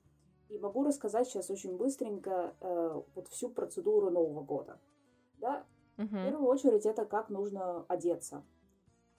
И 0.47 0.59
могу 0.59 0.83
рассказать 0.83 1.27
сейчас 1.27 1.49
очень 1.49 1.75
быстренько 1.75 2.53
э, 2.61 3.01
вот 3.15 3.27
всю 3.29 3.49
процедуру 3.49 4.11
Нового 4.11 4.43
года. 4.43 4.79
Да? 5.39 5.65
Угу. 5.97 6.07
В 6.07 6.23
первую 6.23 6.47
очередь 6.47 6.85
это 6.85 7.05
как 7.05 7.29
нужно 7.29 7.85
одеться. 7.87 8.43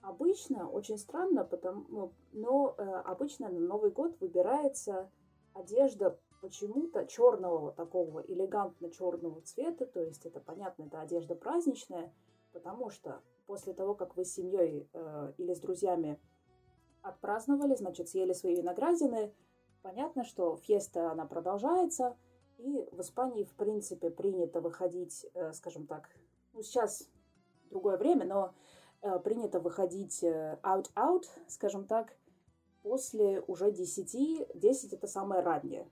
Обычно, 0.01 0.69
очень 0.69 0.97
странно, 0.97 1.43
потому, 1.43 1.85
ну, 1.89 2.13
но 2.31 2.75
э, 2.77 2.81
обычно 2.83 3.49
на 3.49 3.59
Новый 3.59 3.91
год 3.91 4.15
выбирается 4.21 5.09
одежда 5.53 6.17
почему-то 6.41 7.05
черного 7.07 7.71
такого 7.71 8.19
элегантно 8.19 8.89
черного 8.89 9.41
цвета, 9.41 9.85
то 9.85 10.01
есть 10.01 10.25
это 10.25 10.39
понятно, 10.39 10.83
это 10.83 11.01
одежда 11.01 11.35
праздничная, 11.35 12.13
потому 12.53 12.89
что 12.89 13.21
после 13.47 13.73
того, 13.73 13.95
как 13.95 14.15
вы 14.15 14.23
с 14.23 14.33
семьей 14.33 14.87
э, 14.93 15.33
или 15.37 15.53
с 15.53 15.59
друзьями 15.59 16.19
отпраздновали, 17.01 17.75
значит, 17.75 18.09
съели 18.09 18.33
свои 18.33 18.55
виноградины, 18.55 19.33
понятно, 19.81 20.23
что 20.23 20.57
феста, 20.57 21.11
она 21.11 21.25
продолжается, 21.25 22.15
и 22.57 22.87
в 22.91 23.01
Испании, 23.01 23.43
в 23.43 23.53
принципе, 23.53 24.09
принято 24.09 24.61
выходить, 24.61 25.25
э, 25.33 25.53
скажем 25.53 25.85
так, 25.85 26.09
ну, 26.53 26.61
сейчас 26.61 27.07
другое 27.69 27.97
время, 27.97 28.25
но 28.25 28.53
э, 29.01 29.19
принято 29.19 29.59
выходить 29.59 30.23
out-out, 30.23 31.25
э, 31.25 31.39
скажем 31.47 31.85
так, 31.85 32.15
после 32.81 33.41
уже 33.41 33.71
10. 33.71 34.47
10 34.55 34.93
это 34.93 35.07
самое 35.07 35.41
раннее. 35.41 35.87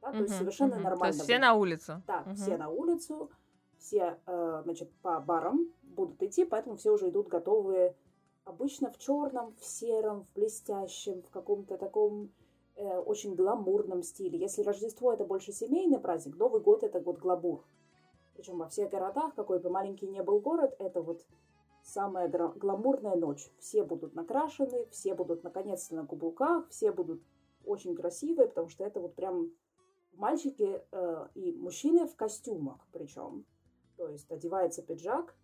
Да? 0.00 0.12
То 0.12 0.18
uh-huh, 0.18 0.22
есть 0.22 0.36
совершенно 0.36 0.74
uh-huh. 0.74 0.82
нормально. 0.82 0.98
То 1.00 1.06
есть 1.06 1.22
все 1.22 1.38
на 1.38 1.54
улицу. 1.54 2.02
Да, 2.06 2.24
uh-huh. 2.26 2.34
все 2.34 2.56
на 2.56 2.68
улицу, 2.68 3.30
все, 3.78 4.18
значит, 4.26 4.92
по 5.02 5.18
барам 5.20 5.72
будут 5.82 6.22
идти, 6.22 6.44
поэтому 6.44 6.76
все 6.76 6.92
уже 6.92 7.08
идут 7.08 7.28
готовые 7.28 7.96
обычно 8.44 8.90
в 8.90 8.98
черном, 8.98 9.54
в 9.56 9.64
сером, 9.64 10.24
в 10.24 10.32
блестящем, 10.34 11.22
в 11.22 11.30
каком-то 11.30 11.76
таком 11.76 12.30
э, 12.82 12.98
очень 12.98 13.34
гламурном 13.34 14.02
стиле. 14.02 14.38
Если 14.38 14.62
Рождество 14.62 15.12
это 15.12 15.24
больше 15.24 15.52
семейный 15.52 15.98
праздник, 15.98 16.36
Новый 16.36 16.60
год 16.60 16.82
это 16.82 17.00
вот 17.00 17.18
гламур. 17.18 17.64
Причем 18.34 18.58
во 18.58 18.68
всех 18.68 18.90
городах, 18.90 19.34
какой 19.34 19.60
бы 19.60 19.70
маленький 19.70 20.06
ни 20.08 20.20
был 20.20 20.40
город, 20.40 20.74
это 20.78 21.00
вот 21.00 21.24
самая 21.82 22.28
гламурная 22.28 23.16
ночь. 23.16 23.50
Все 23.58 23.84
будут 23.84 24.14
накрашены, 24.14 24.86
все 24.90 25.14
будут 25.14 25.44
наконец-то 25.44 25.94
на 25.94 26.06
каблуках, 26.06 26.68
все 26.68 26.92
будут 26.92 27.22
очень 27.64 27.94
красивые, 27.94 28.48
потому 28.48 28.68
что 28.68 28.84
это 28.84 29.00
вот 29.00 29.14
прям 29.14 29.52
мальчики 30.14 30.82
э, 30.90 31.28
и 31.34 31.52
мужчины 31.52 32.06
в 32.06 32.16
костюмах 32.16 32.78
причем. 32.92 33.44
То 33.96 34.08
есть 34.08 34.30
одевается 34.30 34.82
пиджак, 34.82 35.34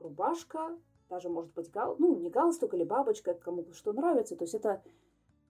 рубашка, 0.00 0.76
даже 1.08 1.28
может 1.28 1.52
быть 1.54 1.70
гал, 1.70 1.96
ну 1.98 2.16
не 2.16 2.30
галстук 2.30 2.74
или 2.74 2.84
бабочка, 2.84 3.34
кому 3.34 3.64
что 3.72 3.92
нравится. 3.92 4.36
То 4.36 4.44
есть 4.44 4.54
это 4.54 4.82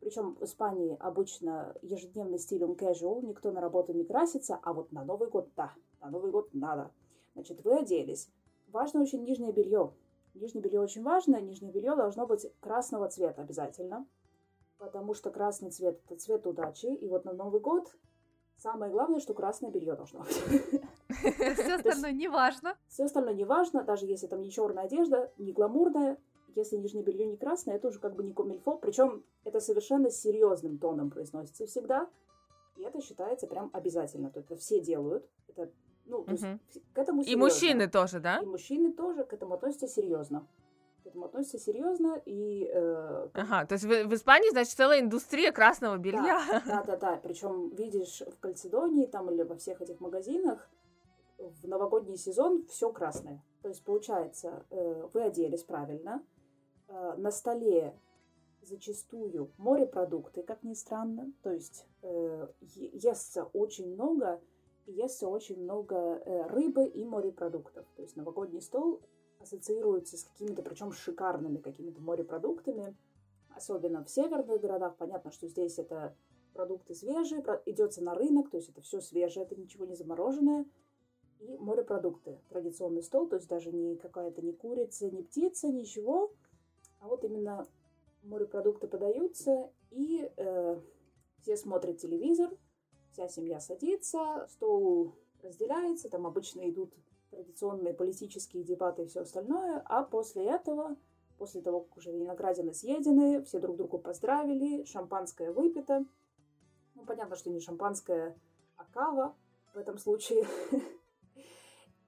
причем 0.00 0.37
в 0.37 0.44
Испании 0.44 0.96
обычно 1.00 1.74
ежедневный 1.82 2.38
стиль 2.38 2.64
он 2.64 2.72
casual, 2.72 3.24
никто 3.24 3.50
на 3.50 3.61
работу 3.61 3.92
не 3.92 4.04
красится, 4.04 4.58
а 4.62 4.72
вот 4.72 4.92
на 4.92 5.04
Новый 5.04 5.28
год, 5.28 5.48
да, 5.56 5.72
на 6.00 6.11
Новый 6.11 6.30
год 6.30 6.50
надо. 6.52 6.90
Значит, 7.34 7.64
вы 7.64 7.78
оделись, 7.78 8.28
важно 8.68 9.02
очень 9.02 9.22
нижнее 9.22 9.52
белье. 9.52 9.92
Нижнее 10.34 10.62
белье 10.62 10.80
очень 10.80 11.02
важно. 11.02 11.40
Нижнее 11.40 11.72
белье 11.72 11.96
должно 11.96 12.26
быть 12.26 12.46
красного 12.61 13.08
цвета 13.08 13.42
обязательно. 13.42 14.06
Потому 14.78 15.14
что 15.14 15.30
красный 15.30 15.70
цвет 15.70 16.00
это 16.04 16.16
цвет 16.16 16.46
удачи. 16.46 16.87
И 16.87 17.08
вот 17.08 17.24
на 17.24 17.32
Новый 17.32 17.61
год 17.61 17.92
самое 18.56 18.92
главное, 18.92 19.20
что 19.20 19.34
красное 19.34 19.70
белье 19.70 19.94
должно 19.94 20.20
быть. 20.20 20.82
Все 21.56 21.74
остальное 21.74 22.12
не 22.12 22.28
важно. 22.28 22.76
Все 22.88 23.04
остальное 23.04 23.34
не 23.34 23.44
важно, 23.44 23.82
даже 23.82 24.06
если 24.06 24.26
там 24.26 24.42
не 24.42 24.50
черная 24.50 24.84
одежда, 24.84 25.32
не 25.38 25.52
гламурная. 25.52 26.18
Если 26.59 26.77
нижнее 26.77 27.05
белье 27.05 27.25
не 27.25 27.37
красное, 27.37 27.77
это 27.77 27.87
уже 27.87 28.01
как 28.01 28.16
бы 28.16 28.25
не 28.25 28.33
комильфо. 28.33 28.77
Причем 28.79 29.23
это 29.44 29.61
совершенно 29.61 30.11
серьезным 30.11 30.79
тоном 30.79 31.09
произносится 31.09 31.66
всегда. 31.66 32.09
И 32.77 32.83
это 32.83 33.01
считается 33.01 33.47
прям 33.47 33.71
обязательно. 33.73 34.29
То 34.31 34.40
это 34.40 34.57
все 34.57 34.81
делают. 34.81 35.25
Это, 35.49 35.71
ну, 36.07 36.25
то 36.25 36.33
есть 36.33 36.44
к 36.92 36.99
этому 36.99 37.23
серьезно. 37.23 37.38
И 37.38 37.40
мужчины 37.40 37.88
тоже, 37.88 38.18
да? 38.18 38.38
И 38.38 38.47
мужчины 38.47 38.92
тоже 38.92 39.25
к 39.25 39.33
этому 39.33 39.55
относятся 39.55 39.87
серьезно. 39.87 40.49
К 41.05 41.07
этому 41.07 41.27
относятся 41.27 41.61
серьезно 41.61 42.21
и... 42.27 42.68
Э, 42.75 43.29
ага, 43.35 43.64
то 43.64 43.75
есть 43.75 43.85
в, 43.85 44.09
в 44.09 44.14
Испании, 44.14 44.51
значит, 44.51 44.75
целая 44.75 45.01
индустрия 45.01 45.53
красного 45.53 45.97
белья. 45.97 46.42
Да, 46.49 46.62
да, 46.66 46.83
да, 46.83 46.97
да. 46.97 47.21
Причем 47.23 47.68
видишь 47.71 48.23
в 48.27 48.40
Кальцидонии 48.40 49.07
там 49.07 49.31
или 49.31 49.42
во 49.42 49.55
всех 49.55 49.81
этих 49.81 50.01
магазинах 50.01 50.68
в 51.38 51.68
новогодний 51.68 52.16
сезон 52.16 52.66
все 52.66 52.90
красное. 52.92 53.40
То 53.62 53.68
есть, 53.68 53.85
получается, 53.85 54.66
э, 54.71 55.07
вы 55.12 55.23
оделись 55.23 55.62
правильно, 55.62 56.21
на 56.88 57.31
столе 57.31 57.94
зачастую 58.62 59.51
морепродукты, 59.59 60.42
как 60.42 60.62
ни 60.62 60.74
странно. 60.74 61.33
То 61.42 61.53
есть 61.53 61.87
э, 62.03 62.48
естся 62.61 63.44
очень 63.44 63.92
много, 63.92 64.40
естся 64.87 65.29
очень 65.29 65.61
много 65.62 65.96
э, 65.96 66.46
рыбы 66.48 66.87
и 66.87 67.05
морепродуктов. 67.05 67.87
То 67.96 68.03
есть 68.03 68.16
новогодний 68.16 68.61
стол 68.61 69.01
ассоциируется 69.40 70.16
с 70.16 70.24
какими-то, 70.24 70.62
причем 70.62 70.92
шикарными 70.92 71.59
какими-то 71.59 72.01
морепродуктами. 72.01 72.96
Особенно 73.55 74.05
в 74.05 74.11
северных 74.11 74.61
городах. 74.61 74.96
Понятно, 74.96 75.33
что 75.33 75.48
здесь 75.48 75.79
это 75.79 76.14
продукты 76.53 76.94
свежие, 76.94 77.44
идется 77.66 78.03
на 78.03 78.14
рынок, 78.14 78.51
то 78.51 78.57
есть 78.57 78.68
это 78.68 78.81
все 78.81 79.01
свежее, 79.01 79.44
это 79.44 79.57
ничего 79.57 79.85
не 79.85 79.94
замороженное. 79.94 80.66
И 81.40 81.57
морепродукты, 81.57 82.40
традиционный 82.48 83.03
стол, 83.03 83.29
то 83.29 83.37
есть 83.37 83.48
даже 83.48 83.70
не 83.72 83.96
какая-то 83.96 84.42
не 84.42 84.53
курица, 84.53 85.09
не 85.09 85.22
птица, 85.22 85.68
ничего, 85.68 86.33
а 87.00 87.08
вот 87.08 87.24
именно 87.24 87.66
морепродукты 88.22 88.88
подаются, 88.88 89.70
и 89.90 90.30
э, 90.37 90.80
все 91.42 91.56
смотрят 91.56 91.98
телевизор, 91.98 92.50
вся 93.12 93.28
семья 93.28 93.61
садится, 93.61 94.46
стол 94.50 95.14
разделяется, 95.42 96.08
там 96.08 96.26
обычно 96.26 96.68
идут 96.68 96.92
традиционные 97.30 97.94
политические 97.94 98.64
дебаты 98.64 99.02
и 99.02 99.06
все 99.06 99.20
остальное, 99.20 99.82
а 99.84 100.02
после 100.02 100.44
этого, 100.44 100.96
после 101.37 101.61
того, 101.61 101.80
как 101.80 101.96
уже 101.96 102.12
виноградины 102.12 102.74
съедены, 102.74 103.42
все 103.44 103.61
друг 103.61 103.76
другу 103.76 103.98
поздравили, 103.98 104.84
шампанское 104.84 105.52
выпито. 105.52 106.04
Ну, 106.94 107.04
понятно, 107.04 107.37
что 107.37 107.50
не 107.50 107.61
шампанское, 107.61 108.37
а 108.76 108.84
кава 108.87 109.37
в 109.74 109.78
этом 109.78 109.98
случае. 109.98 110.46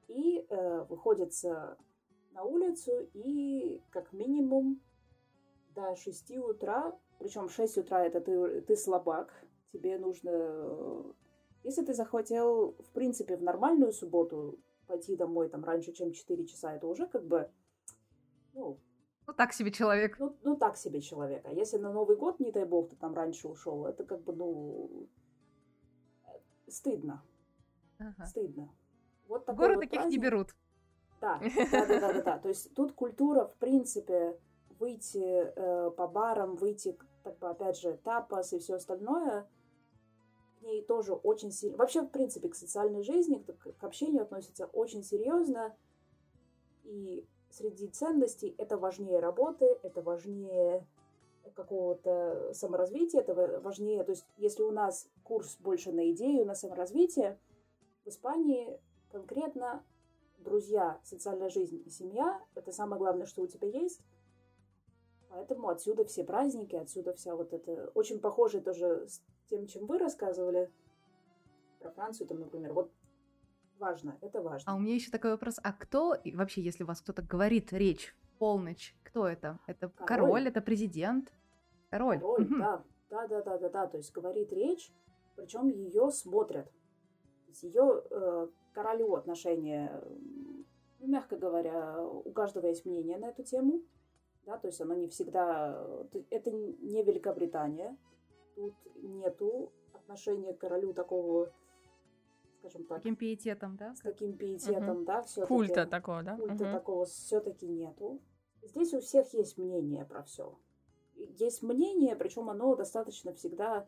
И 0.08 0.44
э, 0.48 0.84
выходится 0.88 1.78
на 2.32 2.44
улицу 2.44 3.08
и 3.14 3.82
как 3.90 4.12
минимум 4.12 4.80
до 5.74 5.96
6 5.96 6.36
утра, 6.38 6.98
причем 7.18 7.48
6 7.48 7.78
утра 7.78 8.04
это 8.04 8.20
ты, 8.20 8.60
ты 8.62 8.76
слабак, 8.76 9.32
тебе 9.72 9.98
нужно... 9.98 10.30
Э, 10.32 11.12
если 11.64 11.84
ты 11.84 11.94
захотел, 11.94 12.74
в 12.78 12.90
принципе, 12.92 13.36
в 13.36 13.42
нормальную 13.42 13.92
субботу 13.92 14.58
пойти 14.86 15.16
домой 15.16 15.48
там 15.48 15.64
раньше, 15.64 15.92
чем 15.92 16.12
4 16.12 16.46
часа, 16.46 16.74
это 16.74 16.86
уже 16.86 17.06
как 17.06 17.24
бы, 17.26 17.50
ну... 18.54 18.78
Ну, 19.26 19.34
так 19.34 19.52
себе 19.52 19.70
человек. 19.70 20.18
Ну, 20.18 20.36
ну, 20.42 20.56
так 20.56 20.76
себе 20.76 21.00
человек. 21.00 21.44
А 21.44 21.52
если 21.52 21.76
на 21.76 21.92
Новый 21.92 22.16
год, 22.16 22.40
не 22.40 22.50
дай 22.50 22.64
бог, 22.64 22.88
ты 22.88 22.96
там 22.96 23.14
раньше 23.14 23.46
ушел, 23.46 23.86
это 23.86 24.04
как 24.04 24.24
бы, 24.24 24.32
ну, 24.32 25.08
стыдно. 26.66 27.22
Ага. 27.98 28.26
Стыдно. 28.26 28.74
Вот 29.28 29.44
такой 29.44 29.58
Горы 29.58 29.74
вот 29.74 29.80
таких 29.82 30.00
праздник. 30.00 30.18
не 30.18 30.22
берут. 30.22 30.56
Да, 31.20 31.40
да, 31.70 31.86
да, 31.86 32.12
да, 32.12 32.22
да. 32.22 32.38
То 32.38 32.48
есть 32.48 32.74
тут 32.74 32.92
культура, 32.92 33.46
в 33.46 33.54
принципе, 33.56 34.38
выйти 34.78 35.52
э, 35.54 35.90
по 35.90 36.08
барам, 36.08 36.56
выйти, 36.56 36.96
так 37.22 37.38
бы, 37.38 37.48
опять 37.48 37.78
же, 37.78 37.98
тапас 38.02 38.52
и 38.52 38.58
все 38.58 38.76
остальное, 38.76 39.46
к 40.58 40.62
ней 40.62 40.82
тоже 40.82 41.12
очень 41.12 41.52
сильно... 41.52 41.76
Вообще, 41.76 42.02
в 42.02 42.08
принципе, 42.08 42.48
к 42.48 42.54
социальной 42.54 43.02
жизни, 43.02 43.36
к, 43.36 43.72
к 43.78 43.84
общению 43.84 44.22
относится 44.22 44.66
очень 44.66 45.02
серьезно. 45.02 45.76
И 46.84 47.26
среди 47.50 47.88
ценностей 47.88 48.54
это 48.56 48.78
важнее 48.78 49.20
работы, 49.20 49.78
это 49.82 50.02
важнее 50.02 50.86
какого-то 51.54 52.52
саморазвития, 52.54 53.20
это 53.20 53.60
важнее... 53.60 54.04
То 54.04 54.12
есть, 54.12 54.26
если 54.38 54.62
у 54.62 54.70
нас 54.70 55.08
курс 55.24 55.56
больше 55.60 55.92
на 55.92 56.10
идею, 56.12 56.46
на 56.46 56.54
саморазвитие, 56.54 57.38
в 58.04 58.08
Испании 58.08 58.80
конкретно 59.10 59.84
друзья, 60.40 61.00
социальная 61.04 61.48
жизнь 61.48 61.82
и 61.84 61.90
семья– 61.90 62.42
это 62.54 62.72
самое 62.72 62.98
главное, 62.98 63.26
что 63.26 63.42
у 63.42 63.46
тебя 63.46 63.68
есть. 63.68 64.00
Поэтому 65.28 65.68
отсюда 65.68 66.04
все 66.04 66.24
праздники, 66.24 66.74
отсюда 66.74 67.14
вся 67.14 67.36
вот 67.36 67.52
это... 67.52 67.90
Очень 67.94 68.18
похоже 68.18 68.60
тоже 68.60 69.06
с 69.06 69.22
тем, 69.48 69.66
чем 69.66 69.86
вы 69.86 69.98
рассказывали 69.98 70.70
про 71.78 71.90
Францию, 71.92 72.26
там, 72.26 72.40
например. 72.40 72.72
Вот 72.72 72.90
важно, 73.78 74.18
это 74.20 74.42
важно. 74.42 74.72
А 74.72 74.74
у 74.74 74.80
меня 74.80 74.94
еще 74.94 75.10
такой 75.10 75.30
вопрос. 75.30 75.60
А 75.62 75.72
кто, 75.72 76.16
вообще, 76.34 76.62
если 76.62 76.82
у 76.82 76.86
вас 76.86 77.00
кто-то 77.00 77.22
говорит 77.22 77.72
речь 77.72 78.14
в 78.22 78.38
полночь, 78.38 78.96
кто 79.04 79.28
это? 79.28 79.58
Это 79.66 79.88
король, 79.88 80.26
король 80.26 80.48
это 80.48 80.60
президент? 80.60 81.32
Король. 81.90 82.18
Король, 82.18 82.48
да. 82.48 82.84
Да, 83.10 83.26
да, 83.28 83.42
да, 83.42 83.58
да, 83.58 83.68
да. 83.68 83.86
То 83.86 83.96
есть 83.98 84.12
говорит 84.12 84.52
речь, 84.52 84.92
причем 85.36 85.68
ее 85.68 86.10
смотрят. 86.10 86.70
Ее 87.62 88.02
э, 88.10 88.48
королю 88.72 89.14
отношение, 89.14 90.02
ну, 90.98 91.08
мягко 91.08 91.36
говоря, 91.36 92.02
у 92.02 92.30
каждого 92.32 92.66
есть 92.66 92.84
мнение 92.84 93.18
на 93.18 93.26
эту 93.26 93.42
тему 93.42 93.82
да, 94.46 94.58
то 94.58 94.68
есть 94.68 94.80
оно 94.80 94.94
не 94.94 95.08
всегда... 95.08 95.86
Это 96.30 96.50
не 96.50 97.02
Великобритания, 97.02 97.96
тут 98.54 98.74
нету 98.96 99.72
отношения 99.92 100.54
к 100.54 100.58
королю 100.58 100.92
такого, 100.92 101.52
скажем 102.58 102.84
так... 102.84 102.98
Таким 102.98 103.16
пиететом, 103.16 103.76
да? 103.76 103.94
С 103.94 104.00
таким 104.00 104.36
пиететом, 104.36 104.98
угу. 104.98 105.04
да, 105.04 105.22
все 105.22 105.46
Культа 105.46 105.86
такого, 105.86 106.22
да? 106.22 106.36
Культа 106.36 106.64
угу. 106.64 106.72
такого 106.72 107.04
все-таки 107.04 107.66
нету. 107.66 108.20
Здесь 108.62 108.92
у 108.94 109.00
всех 109.00 109.32
есть 109.34 109.58
мнение 109.58 110.04
про 110.04 110.22
все. 110.22 110.58
Есть 111.14 111.62
мнение, 111.62 112.16
причем 112.16 112.50
оно 112.50 112.74
достаточно 112.76 113.32
всегда 113.34 113.86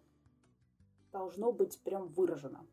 должно 1.13 1.53
быть 1.53 1.81
прям 1.83 2.09
выражено. 2.09 2.67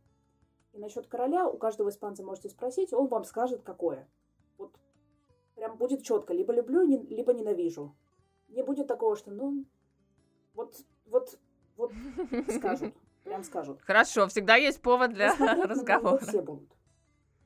И 0.73 0.79
насчет 0.79 1.08
короля 1.08 1.47
у 1.47 1.58
каждого 1.58 1.89
испанца 1.89 2.23
можете 2.23 2.49
спросить, 2.49 2.93
он 2.93 3.08
вам 3.08 3.23
скажет, 3.23 3.62
какое. 3.63 4.08
Вот 4.58 4.71
прям 5.55 5.77
будет 5.77 6.03
четко, 6.03 6.34
либо 6.34 6.53
люблю, 6.53 6.82
либо 6.82 7.34
ненавижу. 7.34 7.95
Не 8.49 8.63
будет 8.63 8.88
такого, 8.88 9.15
что, 9.15 9.32
ну, 9.32 9.65
вот, 10.53 10.75
вот, 11.05 11.38
вот 11.75 11.91
скажут, 12.49 12.93
прям 13.23 13.43
скажут. 13.43 13.82
Хорошо, 13.82 14.27
всегда 14.27 14.55
есть 14.55 14.82
повод 14.82 15.13
для 15.13 15.36
разговора. 15.65 16.19
Все 16.19 16.41
будут. 16.41 16.69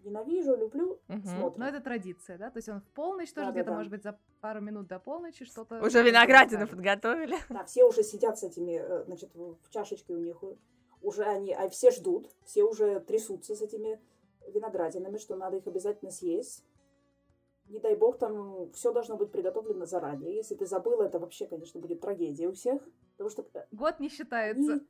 Ненавижу, 0.03 0.55
люблю, 0.57 0.99
угу. 1.07 1.27
смотрим. 1.27 1.59
Но 1.59 1.67
это 1.67 1.79
традиция, 1.79 2.37
да? 2.37 2.49
То 2.49 2.57
есть 2.57 2.67
он 2.67 2.81
в 2.81 2.87
полночь 2.89 3.31
тоже 3.31 3.47
да, 3.47 3.51
где-то, 3.53 3.69
да, 3.69 3.75
может 3.77 3.89
быть, 3.89 4.03
за 4.03 4.19
пару 4.41 4.59
минут 4.59 4.87
до 4.87 4.99
полночи 4.99 5.45
что-то... 5.45 5.81
Уже 5.81 6.03
виноградину 6.03 6.67
подготовили. 6.67 7.37
Да, 7.47 7.63
все 7.63 7.85
уже 7.85 8.03
сидят 8.03 8.37
с 8.37 8.43
этими, 8.43 8.81
э, 8.83 9.05
значит, 9.05 9.33
в 9.33 9.69
чашечке 9.69 10.13
у 10.13 10.17
них 10.17 10.43
уже 11.03 11.23
они, 11.23 11.53
а 11.53 11.69
все 11.69 11.91
ждут, 11.91 12.29
все 12.45 12.63
уже 12.63 12.99
трясутся 13.01 13.55
с 13.55 13.61
этими 13.61 14.01
виноградинами, 14.47 15.17
что 15.17 15.35
надо 15.35 15.57
их 15.57 15.67
обязательно 15.67 16.11
съесть 16.11 16.63
не 17.67 17.79
дай 17.79 17.95
бог, 17.95 18.17
там 18.17 18.71
все 18.71 18.91
должно 18.91 19.17
быть 19.17 19.31
приготовлено 19.31 19.85
заранее. 19.85 20.35
Если 20.35 20.55
ты 20.55 20.65
забыл, 20.65 21.01
это 21.01 21.19
вообще, 21.19 21.47
конечно, 21.47 21.79
будет 21.79 22.01
трагедия 22.01 22.47
у 22.47 22.53
всех. 22.53 22.81
Потому 23.13 23.29
что... 23.29 23.45
Э, 23.53 23.65
Год 23.71 23.99
не 23.99 24.09
считается. 24.09 24.75
Не... 24.75 24.87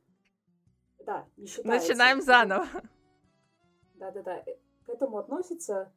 Да, 1.04 1.26
не 1.36 1.46
считается. 1.46 1.88
Начинаем 1.88 2.20
заново. 2.20 2.66
Да-да-да. 3.94 4.42
Э, 4.46 4.56
к 4.84 4.88
этому 4.88 5.18
относится 5.18 5.92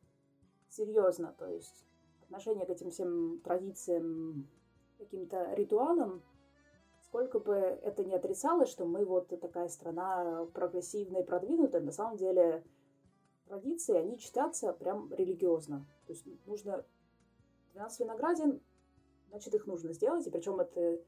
серьезно. 0.69 1.33
То 1.37 1.47
есть 1.47 1.85
отношение 2.23 2.65
к 2.65 2.69
этим 2.69 2.91
всем 2.91 3.39
традициям, 3.43 4.47
каким-то 4.97 5.53
ритуалам, 5.55 6.23
сколько 7.17 7.39
бы 7.39 7.55
это 7.55 8.03
ни 8.03 8.13
отрицалось, 8.13 8.69
что 8.69 8.85
мы 8.85 9.03
вот 9.03 9.29
такая 9.41 9.69
страна 9.69 10.45
прогрессивная 10.53 11.23
и 11.23 11.25
продвинутая, 11.25 11.81
на 11.81 11.91
самом 11.91 12.15
деле 12.15 12.63
традиции, 13.47 13.95
они 13.95 14.19
читаются 14.19 14.71
прям 14.71 15.11
религиозно. 15.11 15.87
То 16.05 16.13
есть 16.13 16.25
нужно 16.45 16.85
12 17.73 18.01
виноградин, 18.01 18.61
значит, 19.29 19.55
их 19.55 19.65
нужно 19.65 19.93
сделать, 19.93 20.27
и 20.27 20.29
причем 20.29 20.59
это 20.59 20.99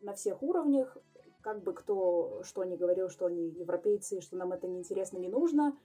на 0.00 0.14
всех 0.14 0.42
уровнях, 0.42 0.96
как 1.42 1.62
бы 1.62 1.74
кто 1.74 2.42
что 2.42 2.64
ни 2.64 2.76
говорил, 2.76 3.10
что 3.10 3.26
они 3.26 3.50
европейцы, 3.50 4.22
что 4.22 4.36
нам 4.36 4.52
это 4.52 4.66
неинтересно, 4.66 5.18
не 5.18 5.28
нужно, 5.28 5.76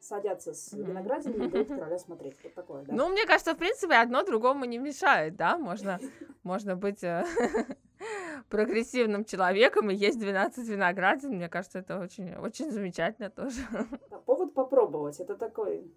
садятся 0.00 0.54
с 0.54 0.72
виноградинами 0.72 1.48
и 1.48 1.50
дают 1.50 1.68
короля 1.68 1.98
смотреть. 1.98 2.38
Вот 2.42 2.54
такое, 2.54 2.82
да? 2.84 2.94
Ну, 2.94 3.10
мне 3.10 3.26
кажется, 3.26 3.54
в 3.54 3.58
принципе, 3.58 3.96
одно 3.96 4.22
другому 4.24 4.64
не 4.64 4.78
мешает, 4.78 5.36
да? 5.36 5.58
Можно, 5.58 6.00
можно 6.42 6.76
быть 6.76 7.04
э, 7.04 7.26
прогрессивным 8.52 9.24
человеком 9.24 9.90
и 9.90 9.94
есть 9.94 10.18
12 10.18 10.68
виноградин. 10.68 11.30
Мне 11.36 11.48
кажется, 11.48 11.78
это 11.78 11.98
очень, 11.98 12.34
очень 12.36 12.70
замечательно 12.70 13.30
тоже. 13.30 13.60
Да, 14.10 14.18
повод 14.18 14.54
попробовать. 14.54 15.18
Это 15.20 15.34
такой 15.36 15.90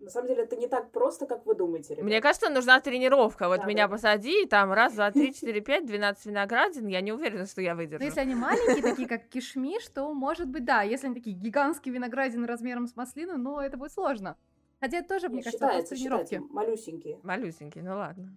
на 0.00 0.10
самом 0.10 0.28
деле 0.28 0.44
это 0.44 0.56
не 0.56 0.68
так 0.68 0.90
просто, 0.92 1.26
как 1.26 1.44
вы 1.44 1.54
думаете. 1.54 1.94
Ребят. 1.94 2.04
Мне 2.06 2.20
кажется, 2.20 2.48
нужна 2.50 2.80
тренировка. 2.80 3.48
Вот 3.48 3.60
Да, 3.60 3.66
меня 3.66 3.88
да. 3.88 3.92
посади, 3.92 4.44
и 4.44 4.46
там 4.46 4.72
раз, 4.72 4.94
два, 4.94 5.10
три, 5.10 5.34
четыре, 5.34 5.60
пять, 5.60 5.86
12 5.86 6.26
виноградин. 6.26 6.86
Я 6.86 7.00
не 7.00 7.12
уверена, 7.12 7.46
что 7.46 7.60
я 7.60 7.74
Но 7.74 7.78
выдержу. 7.82 8.04
если 8.04 8.20
они 8.20 8.34
маленькие, 8.34 8.82
такие 8.82 9.08
как 9.08 9.28
кишмиш, 9.28 9.86
то 9.88 10.12
может 10.14 10.48
быть, 10.48 10.64
да. 10.64 10.82
Если 10.82 11.06
они 11.06 11.14
такие 11.16 11.36
гигантские 11.36 11.92
виноградины 11.94 12.46
размером 12.46 12.86
с 12.86 12.96
маслину, 12.96 13.36
ну, 13.36 13.58
это 13.58 13.76
будет 13.76 13.92
сложно. 13.92 14.36
Хотя 14.80 14.98
это 14.98 15.08
тоже, 15.08 15.28
мне 15.28 15.38
Не, 15.38 15.42
кажется, 15.42 15.66
считается, 15.66 15.94
тренировки. 15.96 16.40
малюсенькие. 16.52 17.18
Малюсенький, 17.24 17.82
ну 17.82 17.96
ладно. 17.96 18.32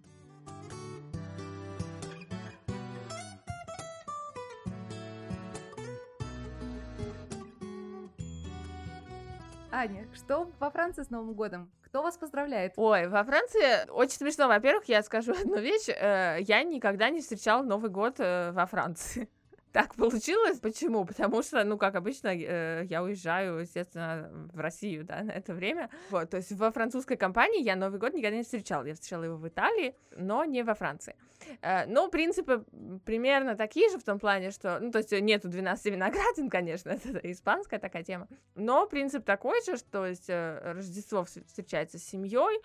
Аня, 9.72 10.06
что 10.14 10.50
во 10.60 10.70
Франции 10.70 11.02
с 11.02 11.10
Новым 11.10 11.32
годом? 11.34 11.70
Кто 11.82 12.02
вас 12.02 12.16
поздравляет? 12.16 12.74
Ой, 12.76 13.08
во 13.08 13.24
Франции 13.24 13.88
очень 13.90 14.16
смешно. 14.18 14.46
Во-первых, 14.48 14.84
я 14.84 15.02
скажу 15.02 15.32
одну 15.40 15.58
вещь. 15.58 15.88
э, 15.88 16.38
Я 16.40 16.62
никогда 16.62 17.08
не 17.10 17.20
встречала 17.20 17.62
Новый 17.62 17.90
год 17.90 18.16
э, 18.18 18.52
во 18.52 18.66
Франции. 18.66 19.28
Так 19.72 19.94
получилось. 19.94 20.58
Почему? 20.60 21.06
Потому 21.06 21.42
что, 21.42 21.64
ну, 21.64 21.78
как 21.78 21.94
обычно, 21.94 22.28
э, 22.28 22.84
я 22.84 23.02
уезжаю, 23.02 23.58
естественно, 23.60 24.30
в 24.52 24.60
Россию, 24.60 25.04
да, 25.04 25.22
на 25.22 25.30
это 25.30 25.54
время. 25.54 25.88
Вот, 26.10 26.28
то 26.30 26.36
есть 26.36 26.52
во 26.52 26.70
французской 26.70 27.16
компании 27.16 27.62
я 27.62 27.74
Новый 27.74 27.98
год 27.98 28.12
никогда 28.12 28.36
не 28.36 28.42
встречала. 28.42 28.84
Я 28.84 28.94
встречала 28.94 29.24
его 29.24 29.36
в 29.36 29.48
Италии, 29.48 29.96
но 30.14 30.44
не 30.44 30.62
во 30.62 30.74
Франции. 30.74 31.16
Э, 31.62 31.86
Но 31.86 32.08
принципы 32.08 32.66
примерно 33.06 33.56
такие 33.56 33.88
же 33.90 33.98
в 33.98 34.04
том 34.04 34.18
плане, 34.18 34.50
что, 34.50 34.78
ну, 34.78 34.90
то 34.90 34.98
есть 34.98 35.12
нету 35.12 35.48
12 35.48 35.86
виноградин, 35.86 36.50
конечно, 36.50 36.90
это 37.04 37.18
испанская 37.30 37.80
такая 37.80 38.04
тема. 38.04 38.28
Но 38.54 38.86
принцип 38.86 39.24
такой 39.24 39.62
же, 39.64 39.78
что 39.78 39.90
то 39.90 40.06
есть 40.06 40.28
э, 40.28 40.72
Рождество 40.74 41.22
вс- 41.22 41.44
встречается 41.46 41.98
с 41.98 42.04
семьей, 42.04 42.60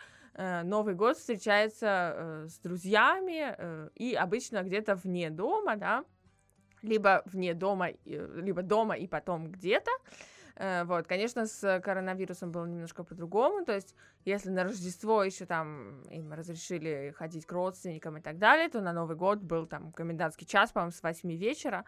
Новый 0.63 0.93
год 0.93 1.17
встречается 1.17 2.45
с 2.47 2.59
друзьями 2.59 3.55
и 3.95 4.13
обычно 4.13 4.61
где-то 4.61 4.93
вне 4.93 5.31
дома, 5.31 5.77
да, 5.77 6.03
либо 6.81 7.21
вне 7.25 7.53
дома, 7.53 7.89
э, 7.89 7.95
либо 8.05 8.61
дома 8.61 8.95
и 8.95 9.07
потом 9.07 9.51
где-то. 9.51 9.91
Э, 10.55 10.83
Вот, 10.85 11.07
конечно, 11.07 11.45
с 11.45 11.79
коронавирусом 11.81 12.51
было 12.51 12.65
немножко 12.65 13.03
по-другому, 13.03 13.65
то 13.65 13.73
есть 13.73 13.95
если 14.25 14.49
на 14.49 14.63
Рождество 14.63 15.23
еще 15.23 15.45
там 15.45 16.01
им 16.09 16.33
разрешили 16.33 17.13
ходить 17.17 17.45
к 17.45 17.51
родственникам 17.51 18.17
и 18.17 18.21
так 18.21 18.37
далее, 18.37 18.69
то 18.69 18.81
на 18.81 18.93
Новый 18.93 19.15
год 19.15 19.39
был 19.39 19.67
там 19.67 19.91
комендантский 19.91 20.47
час, 20.47 20.71
по-моему, 20.71 20.91
с 20.91 21.03
8 21.03 21.31
вечера, 21.31 21.85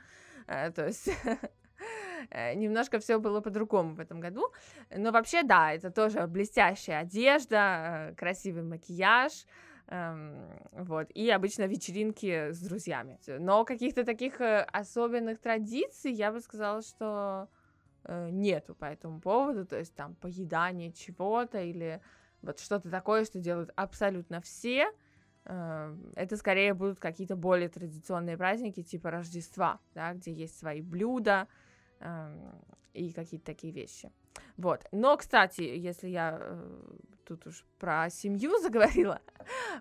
Э, 0.50 0.72
то 0.72 0.88
есть 0.88 1.10
немножко 2.56 3.00
все 3.00 3.20
было 3.20 3.40
по-другому 3.42 3.96
в 3.96 4.00
этом 4.00 4.20
году. 4.20 4.52
Но 4.96 5.12
вообще, 5.12 5.44
да, 5.44 5.72
это 5.72 5.92
тоже 5.92 6.28
блестящая 6.28 7.00
одежда, 7.00 8.14
красивый 8.18 8.64
макияж, 8.64 9.46
эм, 9.90 10.50
вот, 10.72 11.10
и 11.12 11.30
обычно 11.30 11.64
вечеринки 11.64 12.52
с 12.52 12.60
друзьями. 12.62 13.20
Но 13.28 13.66
каких-то 13.66 14.06
таких 14.06 14.40
э, 14.42 14.62
особенных 14.72 15.40
традиций, 15.40 16.12
я 16.12 16.32
бы 16.32 16.40
сказала, 16.42 16.82
что 16.82 17.50
э, 18.06 18.30
нету 18.32 18.76
по 18.76 18.86
этому 18.86 19.20
поводу, 19.20 19.66
то 19.66 19.78
есть 19.78 19.96
там 19.96 20.16
поедание 20.16 20.92
чего-то 20.92 21.60
или 21.60 22.02
вот 22.42 22.60
что-то 22.60 22.90
такое, 22.90 23.26
что 23.26 23.40
делают 23.40 23.72
абсолютно 23.76 24.42
все. 24.42 24.92
Э, 25.46 25.96
Это 26.16 26.38
скорее 26.38 26.74
будут 26.74 27.00
какие-то 27.00 27.36
более 27.36 27.70
традиционные 27.70 28.38
праздники, 28.38 28.84
типа 28.84 29.12
Рождества, 29.12 29.80
да, 29.94 30.14
где 30.14 30.32
есть 30.32 30.58
свои 30.58 30.82
блюда 30.82 31.48
эм, 32.00 32.62
и 32.94 33.12
какие-то 33.12 33.46
такие 33.46 33.74
вещи. 33.74 34.12
Вот. 34.58 34.86
Но, 34.92 35.16
кстати, 35.18 35.62
если 35.62 36.10
я 36.10 36.38
э, 36.40 36.70
тут 37.26 37.48
уж 37.48 37.66
про 37.80 38.10
семью 38.10 38.58
заговорила, 38.62 39.22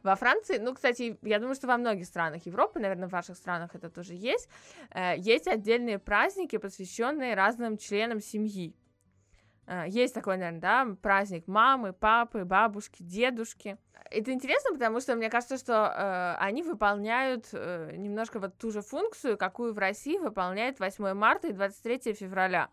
во 0.03 0.15
Франции, 0.15 0.59
ну, 0.59 0.75
кстати, 0.75 1.19
я 1.23 1.39
думаю, 1.39 1.55
что 1.55 1.67
во 1.67 1.77
многих 1.77 2.07
странах 2.07 2.47
Европы, 2.47 2.79
наверное, 2.79 3.09
в 3.09 3.13
ваших 3.13 3.37
странах 3.37 3.75
это 3.75 3.91
тоже 3.91 4.15
есть, 4.15 4.49
э, 4.91 5.15
есть 5.19 5.49
отдельные 5.49 5.99
праздники, 5.99 6.59
посвященные 6.59 7.35
разным 7.35 7.77
членам 7.77 8.21
семьи. 8.21 8.77
Э, 9.69 9.85
Есть 9.87 10.15
такой, 10.15 10.39
наверное, 10.39 10.61
да, 10.61 10.97
праздник 11.03 11.47
мамы, 11.47 11.93
папы, 11.93 12.45
бабушки, 12.45 13.03
дедушки. 13.03 13.77
Это 14.11 14.33
интересно, 14.33 14.73
потому 14.73 15.01
что 15.01 15.15
мне 15.15 15.29
кажется, 15.29 15.59
что 15.59 15.73
э, 15.73 16.43
они 16.43 16.63
выполняют 16.63 17.49
э, 17.53 17.93
немножко 17.95 18.39
вот 18.39 18.57
ту 18.57 18.71
же 18.71 18.81
функцию, 18.81 19.37
какую 19.37 19.75
в 19.75 19.79
России 19.79 20.17
выполняет 20.17 20.81
8 20.81 21.13
марта 21.13 21.49
и 21.49 21.53
23 21.53 22.15
февраля. 22.15 22.71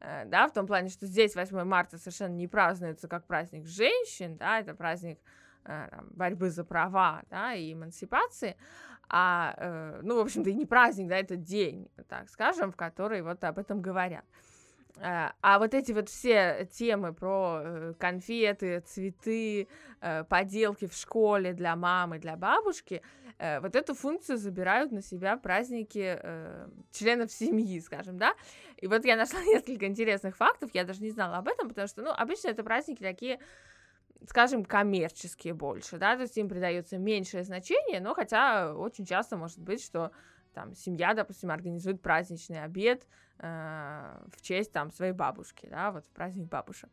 Э, 0.00 0.24
да, 0.24 0.48
в 0.48 0.52
том 0.52 0.66
плане, 0.66 0.88
что 0.88 1.06
здесь 1.06 1.34
8 1.34 1.62
марта 1.64 1.98
совершенно 1.98 2.34
не 2.34 2.48
празднуется 2.48 3.08
как 3.08 3.26
праздник 3.26 3.66
женщин, 3.66 4.36
да, 4.36 4.60
это 4.60 4.74
праздник 4.74 5.18
э, 5.64 5.88
борьбы 6.10 6.50
за 6.50 6.64
права, 6.64 7.22
да, 7.30 7.54
и 7.54 7.72
эмансипации, 7.74 8.56
а, 9.08 9.54
э, 9.56 10.00
ну, 10.02 10.16
в 10.16 10.20
общем-то, 10.20 10.50
и 10.50 10.54
не 10.54 10.66
праздник, 10.66 11.08
да, 11.08 11.18
это 11.18 11.36
день, 11.36 11.90
так 12.08 12.30
скажем, 12.30 12.72
в 12.72 12.76
который 12.76 13.22
вот 13.22 13.44
об 13.44 13.58
этом 13.58 13.82
говорят. 13.82 14.24
А 15.02 15.58
вот 15.58 15.72
эти 15.72 15.92
вот 15.92 16.10
все 16.10 16.68
темы 16.72 17.14
про 17.14 17.94
конфеты, 17.98 18.80
цветы, 18.80 19.68
поделки 20.28 20.88
в 20.88 20.92
школе 20.92 21.54
для 21.54 21.74
мамы, 21.74 22.18
для 22.18 22.36
бабушки, 22.36 23.00
вот 23.60 23.74
эту 23.74 23.94
функцию 23.94 24.36
забирают 24.36 24.92
на 24.92 25.02
себя 25.02 25.36
праздники 25.36 26.18
э, 26.22 26.68
членов 26.92 27.32
семьи, 27.32 27.80
скажем, 27.80 28.18
да. 28.18 28.34
И 28.76 28.86
вот 28.86 29.04
я 29.04 29.16
нашла 29.16 29.40
несколько 29.44 29.86
интересных 29.86 30.36
фактов, 30.36 30.70
я 30.74 30.84
даже 30.84 31.02
не 31.02 31.10
знала 31.10 31.38
об 31.38 31.48
этом, 31.48 31.68
потому 31.68 31.88
что, 31.88 32.02
ну, 32.02 32.10
обычно 32.10 32.48
это 32.48 32.62
праздники 32.62 33.02
такие, 33.02 33.40
скажем, 34.28 34.64
коммерческие 34.64 35.54
больше, 35.54 35.96
да, 35.96 36.16
то 36.16 36.22
есть 36.22 36.36
им 36.36 36.48
придается 36.48 36.98
меньшее 36.98 37.44
значение, 37.44 38.00
но 38.00 38.14
хотя 38.14 38.74
очень 38.74 39.06
часто 39.06 39.36
может 39.36 39.58
быть, 39.58 39.82
что 39.82 40.12
там 40.52 40.74
семья, 40.74 41.14
допустим, 41.14 41.50
организует 41.50 42.02
праздничный 42.02 42.62
обед 42.62 43.06
э, 43.38 44.18
в 44.32 44.42
честь 44.42 44.72
там 44.72 44.90
своей 44.90 45.12
бабушки, 45.12 45.68
да, 45.70 45.90
вот 45.92 46.04
в 46.04 46.10
праздник 46.10 46.48
бабушек. 46.48 46.90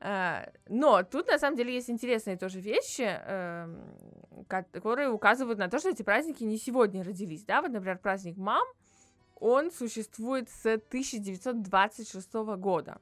Э, 0.00 0.50
но 0.68 1.02
тут 1.02 1.28
на 1.28 1.38
самом 1.38 1.56
деле 1.56 1.74
есть 1.74 1.90
интересные 1.90 2.36
тоже 2.36 2.60
вещи, 2.60 3.02
эм, 3.02 4.44
которые 4.48 5.10
указывают 5.10 5.58
на 5.58 5.68
то, 5.68 5.78
что 5.78 5.90
эти 5.90 6.02
праздники 6.02 6.44
не 6.44 6.58
сегодня 6.58 7.02
родились, 7.02 7.44
да, 7.44 7.62
вот, 7.62 7.70
например, 7.70 7.98
праздник 7.98 8.36
мам, 8.36 8.64
он 9.36 9.70
существует 9.70 10.48
с 10.48 10.66
1926 10.66 12.32
года. 12.56 13.00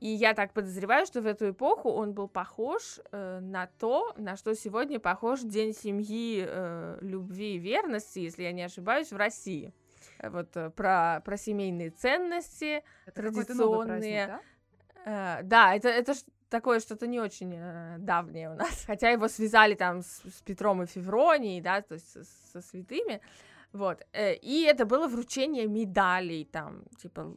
И 0.00 0.08
я 0.08 0.32
так 0.32 0.54
подозреваю, 0.54 1.04
что 1.04 1.20
в 1.20 1.26
эту 1.26 1.50
эпоху 1.50 1.90
он 1.90 2.14
был 2.14 2.26
похож 2.26 3.00
э, 3.12 3.40
на 3.40 3.66
то, 3.66 4.14
на 4.16 4.36
что 4.36 4.54
сегодня 4.54 4.98
похож 4.98 5.40
День 5.40 5.74
семьи, 5.74 6.42
э, 6.46 6.98
любви 7.02 7.56
и 7.56 7.58
верности, 7.58 8.20
если 8.20 8.44
я 8.44 8.52
не 8.52 8.62
ошибаюсь, 8.62 9.12
в 9.12 9.16
России. 9.16 9.74
Э, 10.18 10.30
Вот 10.30 10.56
э, 10.56 10.70
про, 10.70 11.20
про 11.22 11.36
семейные 11.36 11.90
ценности. 11.90 12.82
Это 13.04 13.22
традиционные. 13.22 14.26
праздник, 14.26 14.40
да? 15.04 15.40
Э, 15.40 15.42
да, 15.42 15.74
это, 15.74 15.90
это 15.90 16.14
ж 16.14 16.18
такое 16.48 16.80
что-то 16.80 17.06
не 17.06 17.20
очень 17.20 17.54
э, 17.54 17.96
давнее 17.98 18.50
у 18.50 18.54
нас. 18.54 18.84
Хотя 18.86 19.10
его 19.10 19.28
связали 19.28 19.74
там 19.74 20.00
с, 20.00 20.22
с 20.24 20.40
Петром 20.40 20.82
и 20.82 20.86
Февронией, 20.86 21.60
да, 21.60 21.82
то 21.82 21.92
есть 21.94 22.10
со, 22.10 22.24
со 22.52 22.62
святыми. 22.62 23.20
Вот. 23.74 24.06
Э, 24.12 24.34
и 24.34 24.62
это 24.62 24.86
было 24.86 25.08
вручение 25.08 25.66
медалей, 25.66 26.46
там, 26.46 26.84
типа, 26.98 27.36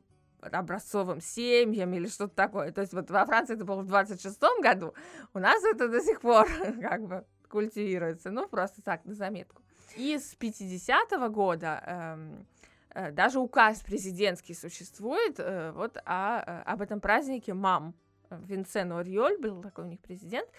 образцовым 0.51 1.21
семьям 1.21 1.93
или 1.93 2.07
что-то 2.07 2.35
такое. 2.35 2.71
То 2.71 2.81
есть 2.81 2.93
вот 2.93 3.09
во 3.09 3.25
Франции 3.25 3.55
это 3.55 3.65
было 3.65 3.81
в 3.81 3.91
26-м 3.91 4.61
году, 4.61 4.93
у 5.33 5.39
нас 5.39 5.63
это 5.63 5.87
до 5.87 6.01
сих 6.01 6.21
пор 6.21 6.47
как 6.81 7.07
бы 7.07 7.25
культивируется, 7.49 8.31
ну, 8.31 8.47
просто 8.47 8.81
так, 8.81 9.05
на 9.05 9.13
заметку. 9.13 9.61
И 9.95 10.17
с 10.17 10.35
50-го 10.35 11.29
года 11.29 11.83
эм, 11.85 12.47
э, 12.95 13.11
даже 13.11 13.39
указ 13.39 13.81
президентский 13.81 14.55
существует 14.55 15.35
э, 15.37 15.71
вот 15.71 15.97
о, 16.03 16.39
э, 16.39 16.61
об 16.63 16.81
этом 16.81 16.99
празднике 16.99 17.53
мам. 17.53 17.93
Винсен 18.31 18.91
Ориоль 18.91 19.37
был 19.37 19.61
такой 19.61 19.85
у 19.85 19.87
них 19.87 19.99
президент, 19.99 20.49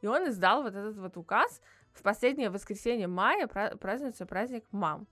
и 0.00 0.06
он 0.06 0.28
издал 0.28 0.62
вот 0.62 0.76
этот 0.76 0.96
вот 0.96 1.16
указ. 1.16 1.60
В 1.92 2.02
последнее 2.02 2.50
воскресенье 2.50 3.08
мая 3.08 3.48
пра- 3.48 3.76
празднуется 3.76 4.24
праздник 4.24 4.64
мам. 4.70 5.08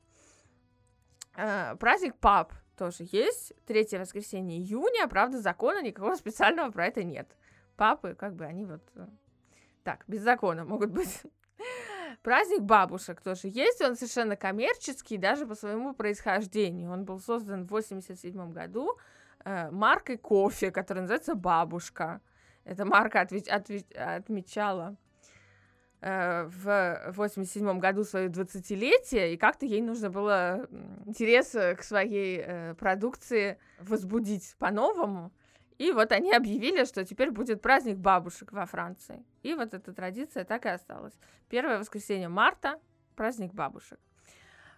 Э, 1.35 1.75
праздник 1.77 2.15
пап 2.17 2.53
тоже 2.77 3.07
есть. 3.11 3.53
Третье 3.67 3.99
воскресенье 3.99 4.59
июня, 4.59 5.07
правда, 5.09 5.41
закона 5.41 5.83
никакого 5.83 6.15
специального 6.17 6.71
про 6.71 6.87
это 6.87 7.03
нет. 7.05 7.37
Папы, 7.77 8.15
как 8.15 8.35
бы, 8.35 8.45
они 8.45 8.65
вот 8.65 8.83
э, 8.95 9.07
так, 9.83 10.05
без 10.07 10.23
закона 10.23 10.65
могут 10.65 10.91
быть. 10.91 11.23
Праздник 12.23 12.63
бабушек 12.63 13.21
тоже 13.21 13.49
есть, 13.49 13.81
он 13.81 13.97
совершенно 13.97 14.37
коммерческий, 14.37 15.17
даже 15.17 15.47
по 15.47 15.55
своему 15.55 15.95
происхождению. 15.95 16.91
Он 16.91 17.05
был 17.05 17.19
создан 17.19 17.67
в 17.67 17.71
87 17.71 18.53
году 18.53 18.99
э, 19.45 19.71
маркой 19.71 20.19
кофе, 20.19 20.71
которая 20.71 21.03
называется 21.03 21.35
«Бабушка». 21.35 22.21
эта 22.65 22.85
марка 22.85 23.23
отвеч- 23.23 23.49
отвеч- 23.49 23.93
отмечала 23.95 24.97
в 26.03 27.13
87 27.13 27.79
году 27.79 28.03
свое 28.03 28.29
20-летие, 28.29 29.35
и 29.35 29.37
как-то 29.37 29.67
ей 29.67 29.81
нужно 29.81 30.11
было 30.11 30.67
интерес 31.07 31.55
э, 31.55 31.77
к 31.77 31.85
своей 31.85 32.43
э, 32.45 32.75
продукции 32.75 33.59
возбудить 33.79 34.57
по-новому. 34.59 35.33
И 35.79 35.93
вот 35.93 36.11
они 36.11 36.33
объявили, 36.33 36.85
что 36.85 37.05
теперь 37.05 37.31
будет 37.31 37.63
праздник 37.63 37.99
бабушек 37.99 38.53
во 38.53 38.67
Франции. 38.67 39.25
И 39.43 39.55
вот 39.55 39.75
эта 39.75 39.93
традиция 39.93 40.45
так 40.45 40.67
и 40.67 40.71
осталась. 40.71 41.15
Первое 41.49 41.79
воскресенье 41.79 42.29
марта– 42.29 42.81
праздник 43.15 43.55
бабушек. 43.55 43.99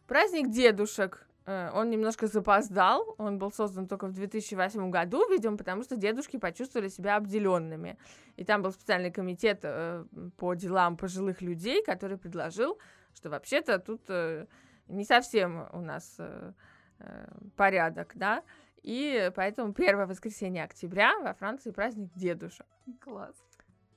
Праздник 0.06 0.50
дедушек 0.50 1.26
Э, 1.26 1.33
он 1.46 1.90
немножко 1.90 2.26
запоздал, 2.26 3.14
он 3.18 3.38
был 3.38 3.52
создан 3.52 3.86
только 3.86 4.06
в 4.06 4.12
2008 4.12 4.90
году, 4.90 5.28
видимо, 5.30 5.56
потому 5.56 5.82
что 5.82 5.96
дедушки 5.96 6.38
почувствовали 6.38 6.88
себя 6.88 7.16
обделенными. 7.16 7.98
И 8.36 8.44
там 8.44 8.62
был 8.62 8.72
специальный 8.72 9.10
комитет 9.10 9.60
э, 9.62 10.04
по 10.36 10.54
делам 10.54 10.96
пожилых 10.96 11.42
людей, 11.42 11.84
который 11.84 12.16
предложил, 12.16 12.78
что 13.14 13.28
вообще-то 13.28 13.78
тут 13.78 14.02
э, 14.08 14.46
не 14.88 15.04
совсем 15.04 15.68
у 15.72 15.80
нас 15.80 16.18
порядок, 17.56 18.12
да, 18.14 18.42
и 18.82 19.32
поэтому 19.34 19.72
первое 19.72 20.06
воскресенье 20.06 20.64
октября 20.64 21.18
во 21.20 21.32
Франции 21.32 21.70
праздник 21.70 22.10
дедушек. 22.14 22.66
Класс. 23.00 23.34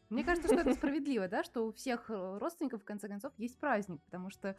Мне 0.09 0.23
кажется, 0.23 0.47
что 0.47 0.61
это 0.61 0.73
справедливо, 0.73 1.27
да, 1.27 1.43
что 1.43 1.67
у 1.67 1.73
всех 1.73 2.05
родственников, 2.09 2.81
в 2.81 2.85
конце 2.85 3.09
концов, 3.09 3.33
есть 3.37 3.59
праздник, 3.59 4.01
потому 4.03 4.29
что 4.29 4.55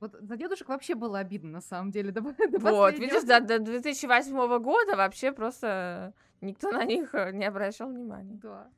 вот 0.00 0.12
за 0.20 0.36
дедушек 0.36 0.68
вообще 0.68 0.94
было 0.94 1.18
обидно, 1.18 1.50
на 1.50 1.60
самом 1.60 1.90
деле. 1.90 2.12
До, 2.12 2.20
до 2.50 2.58
вот, 2.58 2.98
видишь, 2.98 3.24
до, 3.24 3.40
до 3.40 3.58
2008 3.58 4.58
года 4.58 4.96
вообще 4.96 5.32
просто 5.32 6.12
никто 6.40 6.70
на 6.70 6.84
них 6.84 7.14
э, 7.14 7.32
не 7.32 7.44
обращал 7.44 7.88
внимания. 7.88 8.38
Да. 8.42 8.70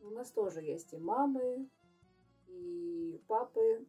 У 0.00 0.10
нас 0.10 0.30
тоже 0.30 0.60
есть 0.60 0.92
и 0.92 0.98
мамы, 0.98 1.68
и 2.46 3.20
папы. 3.26 3.84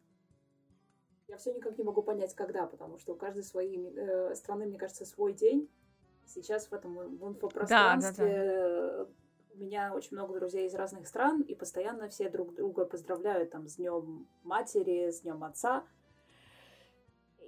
Я 1.28 1.38
все 1.38 1.54
никак 1.54 1.78
не 1.78 1.84
могу 1.84 2.02
понять, 2.02 2.36
когда, 2.36 2.66
потому 2.66 2.98
что 2.98 3.14
у 3.14 3.16
каждой 3.16 3.44
своей 3.44 3.94
э, 3.96 4.36
страны, 4.36 4.66
мне 4.66 4.78
кажется, 4.78 5.06
свой 5.06 5.34
день. 5.34 5.70
Сейчас 6.26 6.68
в 6.68 6.74
этом 6.74 6.96
в 6.96 7.28
инфопространстве 7.28 8.26
да, 8.26 8.34
да, 8.34 9.06
да. 9.06 9.08
у 9.54 9.58
меня 9.58 9.94
очень 9.94 10.16
много 10.16 10.40
друзей 10.40 10.68
из 10.68 10.74
разных 10.76 11.08
стран, 11.08 11.42
и 11.42 11.56
постоянно 11.56 12.10
все 12.10 12.30
друг 12.30 12.54
друга 12.54 12.86
поздравляют 12.86 13.52
там 13.52 13.68
с 13.68 13.76
днем 13.76 14.28
матери, 14.44 15.12
с 15.12 15.22
днем 15.22 15.44
отца 15.44 15.84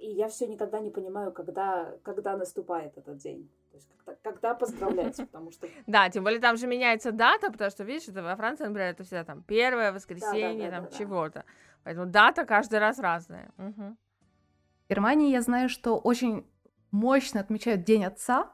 и 0.04 0.10
я 0.10 0.28
все 0.28 0.46
никогда 0.46 0.80
не 0.80 0.90
понимаю, 0.90 1.32
когда, 1.32 1.94
когда 2.02 2.36
наступает 2.36 2.98
этот 2.98 3.16
день. 3.16 3.48
То 3.70 3.76
есть 3.76 3.88
когда, 3.96 4.14
когда 4.22 4.54
поздравлять, 4.54 5.16
потому 5.32 5.50
что... 5.50 5.66
Да, 5.86 6.10
тем 6.10 6.24
более 6.24 6.40
там 6.40 6.56
же 6.56 6.66
меняется 6.66 7.10
дата, 7.10 7.50
потому 7.50 7.70
что, 7.70 7.84
видишь, 7.84 8.08
это 8.08 8.22
во 8.22 8.36
Франции, 8.36 8.64
например, 8.64 8.90
это 8.90 9.02
всегда 9.02 9.24
там 9.24 9.42
первое 9.42 9.92
воскресенье, 9.92 10.70
там 10.70 10.88
чего-то. 10.90 11.44
Поэтому 11.84 12.06
дата 12.06 12.44
каждый 12.44 12.78
раз 12.78 12.98
разная. 12.98 13.50
В 13.56 14.90
Германии 14.90 15.30
я 15.30 15.40
знаю, 15.40 15.68
что 15.68 15.96
очень 15.98 16.46
мощно 16.90 17.40
отмечают 17.40 17.84
День 17.84 18.04
Отца, 18.04 18.52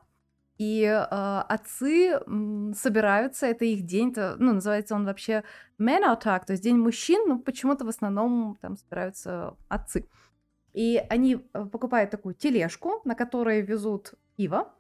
и 0.57 0.83
э, 0.83 0.95
отцы 1.01 2.21
собираются, 2.75 3.47
это 3.47 3.65
их 3.65 3.87
день, 3.87 4.13
то, 4.13 4.37
ну, 4.39 4.53
называется 4.53 4.95
он 4.95 5.07
вообще 5.07 5.43
Männertag, 5.79 6.45
то 6.45 6.53
есть 6.53 6.63
День 6.63 6.77
мужчин, 6.77 7.25
но 7.27 7.39
почему-то 7.39 7.87
в 7.87 7.89
основном 7.89 8.59
там 8.61 8.77
собираются 8.77 9.57
отцы. 9.69 10.07
И 10.73 11.03
они 11.09 11.37
э, 11.53 11.65
покупают 11.67 12.11
такую 12.11 12.35
тележку, 12.35 13.01
на 13.05 13.15
которой 13.15 13.61
везут 13.61 14.15
пиво, 14.37 14.73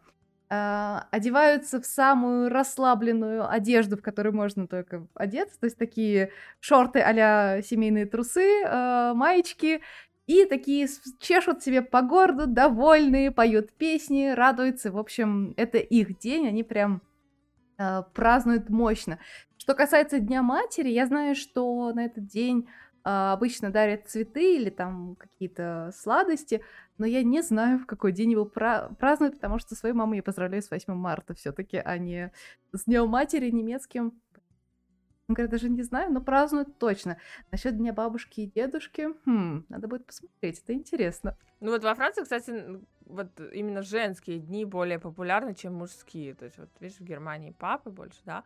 э, 0.48 0.98
одеваются 1.10 1.80
в 1.80 1.86
самую 1.86 2.48
расслабленную 2.48 3.50
одежду, 3.50 3.96
в 3.96 4.02
которой 4.02 4.32
можно 4.32 4.66
только 4.66 5.06
одеться, 5.14 5.58
то 5.58 5.66
есть 5.66 5.78
такие 5.78 6.30
шорты 6.60 7.00
а 7.00 7.62
семейные 7.62 8.06
трусы, 8.06 8.62
э, 8.62 9.12
маечки, 9.14 9.80
и 10.30 10.44
такие 10.44 10.88
чешут 11.18 11.62
себе 11.62 11.82
по 11.82 12.02
городу, 12.02 12.46
довольные, 12.46 13.32
поют 13.32 13.72
песни, 13.72 14.32
радуются. 14.32 14.92
В 14.92 14.98
общем, 14.98 15.54
это 15.56 15.78
их 15.78 16.18
день, 16.18 16.46
они 16.46 16.62
прям 16.62 17.02
э, 17.78 18.04
празднуют 18.14 18.68
мощно. 18.68 19.18
Что 19.58 19.74
касается 19.74 20.20
Дня 20.20 20.42
матери, 20.42 20.88
я 20.88 21.06
знаю, 21.06 21.34
что 21.34 21.92
на 21.92 22.04
этот 22.04 22.28
день 22.28 22.68
а, 22.68 22.89
обычно 23.02 23.70
дарят 23.70 24.08
цветы 24.08 24.56
или 24.56 24.70
там 24.70 25.16
какие-то 25.16 25.90
сладости, 25.94 26.62
но 26.98 27.06
я 27.06 27.22
не 27.22 27.42
знаю, 27.42 27.78
в 27.78 27.86
какой 27.86 28.12
день 28.12 28.32
его 28.32 28.44
пра- 28.44 28.90
празднуют, 28.98 29.34
потому 29.36 29.58
что 29.58 29.74
свою 29.74 29.94
маму 29.94 30.14
я 30.14 30.22
поздравляю 30.22 30.62
с 30.62 30.70
8 30.70 30.94
марта 30.94 31.34
все-таки, 31.34 31.78
а 31.78 31.98
не 31.98 32.32
с 32.72 32.84
Днем 32.84 33.08
матери 33.08 33.50
немецким. 33.50 34.20
Говорит, 35.28 35.50
даже 35.50 35.68
не 35.68 35.82
знаю, 35.82 36.12
но 36.12 36.20
празднуют 36.20 36.78
точно. 36.78 37.16
Насчет 37.52 37.76
Дня 37.76 37.92
бабушки 37.92 38.40
и 38.40 38.50
дедушки, 38.50 39.08
хм, 39.24 39.64
надо 39.68 39.86
будет 39.86 40.04
посмотреть, 40.06 40.60
это 40.62 40.74
интересно. 40.74 41.36
Ну 41.60 41.70
вот 41.70 41.84
во 41.84 41.94
Франции, 41.94 42.22
кстати, 42.22 42.80
вот 43.06 43.40
именно 43.52 43.82
женские 43.82 44.38
дни 44.38 44.64
более 44.64 44.98
популярны, 44.98 45.54
чем 45.54 45.74
мужские. 45.74 46.34
То 46.34 46.46
есть 46.46 46.58
вот, 46.58 46.70
видишь, 46.80 46.98
в 46.98 47.04
Германии 47.04 47.52
папы 47.52 47.90
больше, 47.90 48.20
да, 48.24 48.44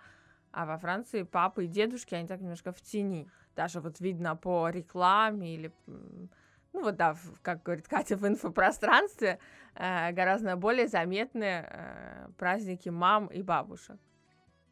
а 0.55 0.66
во 0.66 0.78
Франции 0.78 1.22
папы 1.22 1.64
и 1.64 1.68
дедушки, 1.68 2.14
они 2.14 2.28
так 2.28 2.40
немножко 2.40 2.72
в 2.72 2.80
тени 2.80 3.28
даже 3.57 3.80
вот 3.80 4.00
видно 4.00 4.36
по 4.36 4.68
рекламе 4.68 5.55
или 5.55 5.72
ну 5.86 6.82
вот 6.82 6.96
да, 6.96 7.16
как 7.42 7.62
говорит 7.62 7.86
Катя, 7.86 8.16
в 8.16 8.26
инфопространстве 8.26 9.38
э, 9.76 10.12
гораздо 10.12 10.57
более 10.57 10.88
заметны 10.88 11.64
э, 11.68 12.28
праздники 12.36 12.88
мам 12.88 13.28
и 13.28 13.42
бабушек. 13.42 13.96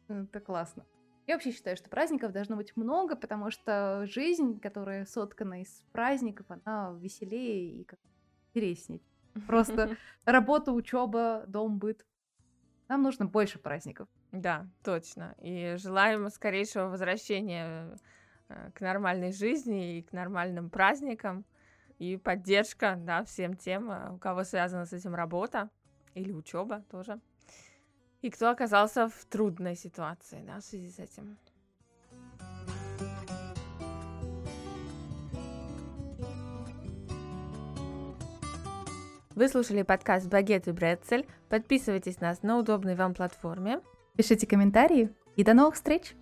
Это 0.09 0.41
классно. 0.41 0.85
Я 1.27 1.35
вообще 1.35 1.53
считаю, 1.53 1.77
что 1.77 1.89
праздников 1.89 2.33
должно 2.33 2.57
быть 2.57 2.75
много, 2.75 3.15
потому 3.15 3.51
что 3.51 4.05
жизнь, 4.05 4.59
которая 4.59 5.05
соткана 5.05 5.61
из 5.61 5.81
праздников, 5.93 6.45
она 6.49 6.93
веселее 6.99 7.81
и 7.81 7.83
как 7.85 7.99
интереснее. 8.49 8.99
Просто 9.47 9.95
работа, 10.25 10.73
учеба, 10.73 11.45
дом, 11.47 11.79
быт. 11.79 12.05
Нам 12.89 13.01
нужно 13.01 13.25
больше 13.25 13.59
праздников. 13.59 14.09
Да, 14.33 14.67
точно. 14.83 15.35
И 15.39 15.75
желаем 15.77 16.29
скорейшего 16.29 16.89
возвращения 16.89 17.95
Э, 18.53 18.71
к 18.73 18.81
нормальной 18.81 19.31
жизни 19.31 19.97
и 19.97 20.01
к 20.01 20.11
нормальным 20.11 20.69
праздникам. 20.69 21.45
И 21.99 22.17
поддержка, 22.17 22.95
да, 22.97 23.23
всем 23.23 23.55
тем, 23.55 23.89
э, 23.91 24.11
у 24.11 24.17
кого 24.17 24.43
связана 24.43 24.85
с 24.85 24.93
этим 24.93 25.15
работа 25.15 25.69
или 26.13 26.31
учеба 26.31 26.83
тоже. 26.89 27.19
И 28.21 28.29
кто 28.29 28.49
оказался 28.49 29.09
в 29.09 29.25
трудной 29.25 29.75
ситуации, 29.75 30.43
да, 30.45 30.59
в 30.59 30.63
связи 30.63 30.89
с 30.89 30.99
этим. 30.99 31.37
Вы 39.35 39.47
слушали 39.47 39.81
подкаст 39.81 40.27
«Багет 40.27 40.67
и 40.67 40.71
Брецель». 40.71 41.27
Подписывайтесь 41.49 42.21
на 42.21 42.29
нас 42.29 42.43
на 42.43 42.59
удобной 42.59 42.95
вам 42.95 43.15
платформе. 43.15 43.81
Пишите 44.15 44.45
комментарии 44.45 45.09
и 45.35 45.43
до 45.43 45.55
новых 45.55 45.73
встреч! 45.73 46.13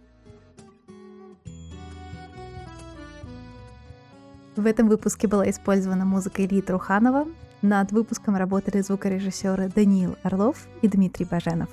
В 4.56 4.66
этом 4.66 4.88
выпуске 4.88 5.28
была 5.28 5.50
использована 5.50 6.06
музыка 6.06 6.46
Ильи 6.46 6.62
Труханова. 6.62 7.28
Над 7.62 7.92
выпуском 7.92 8.38
работали 8.38 8.80
звукорежиссеры 8.82 9.68
Даниил 9.68 10.16
Орлов 10.24 10.68
и 10.82 10.88
Дмитрий 10.88 11.26
Баженов. 11.26 11.70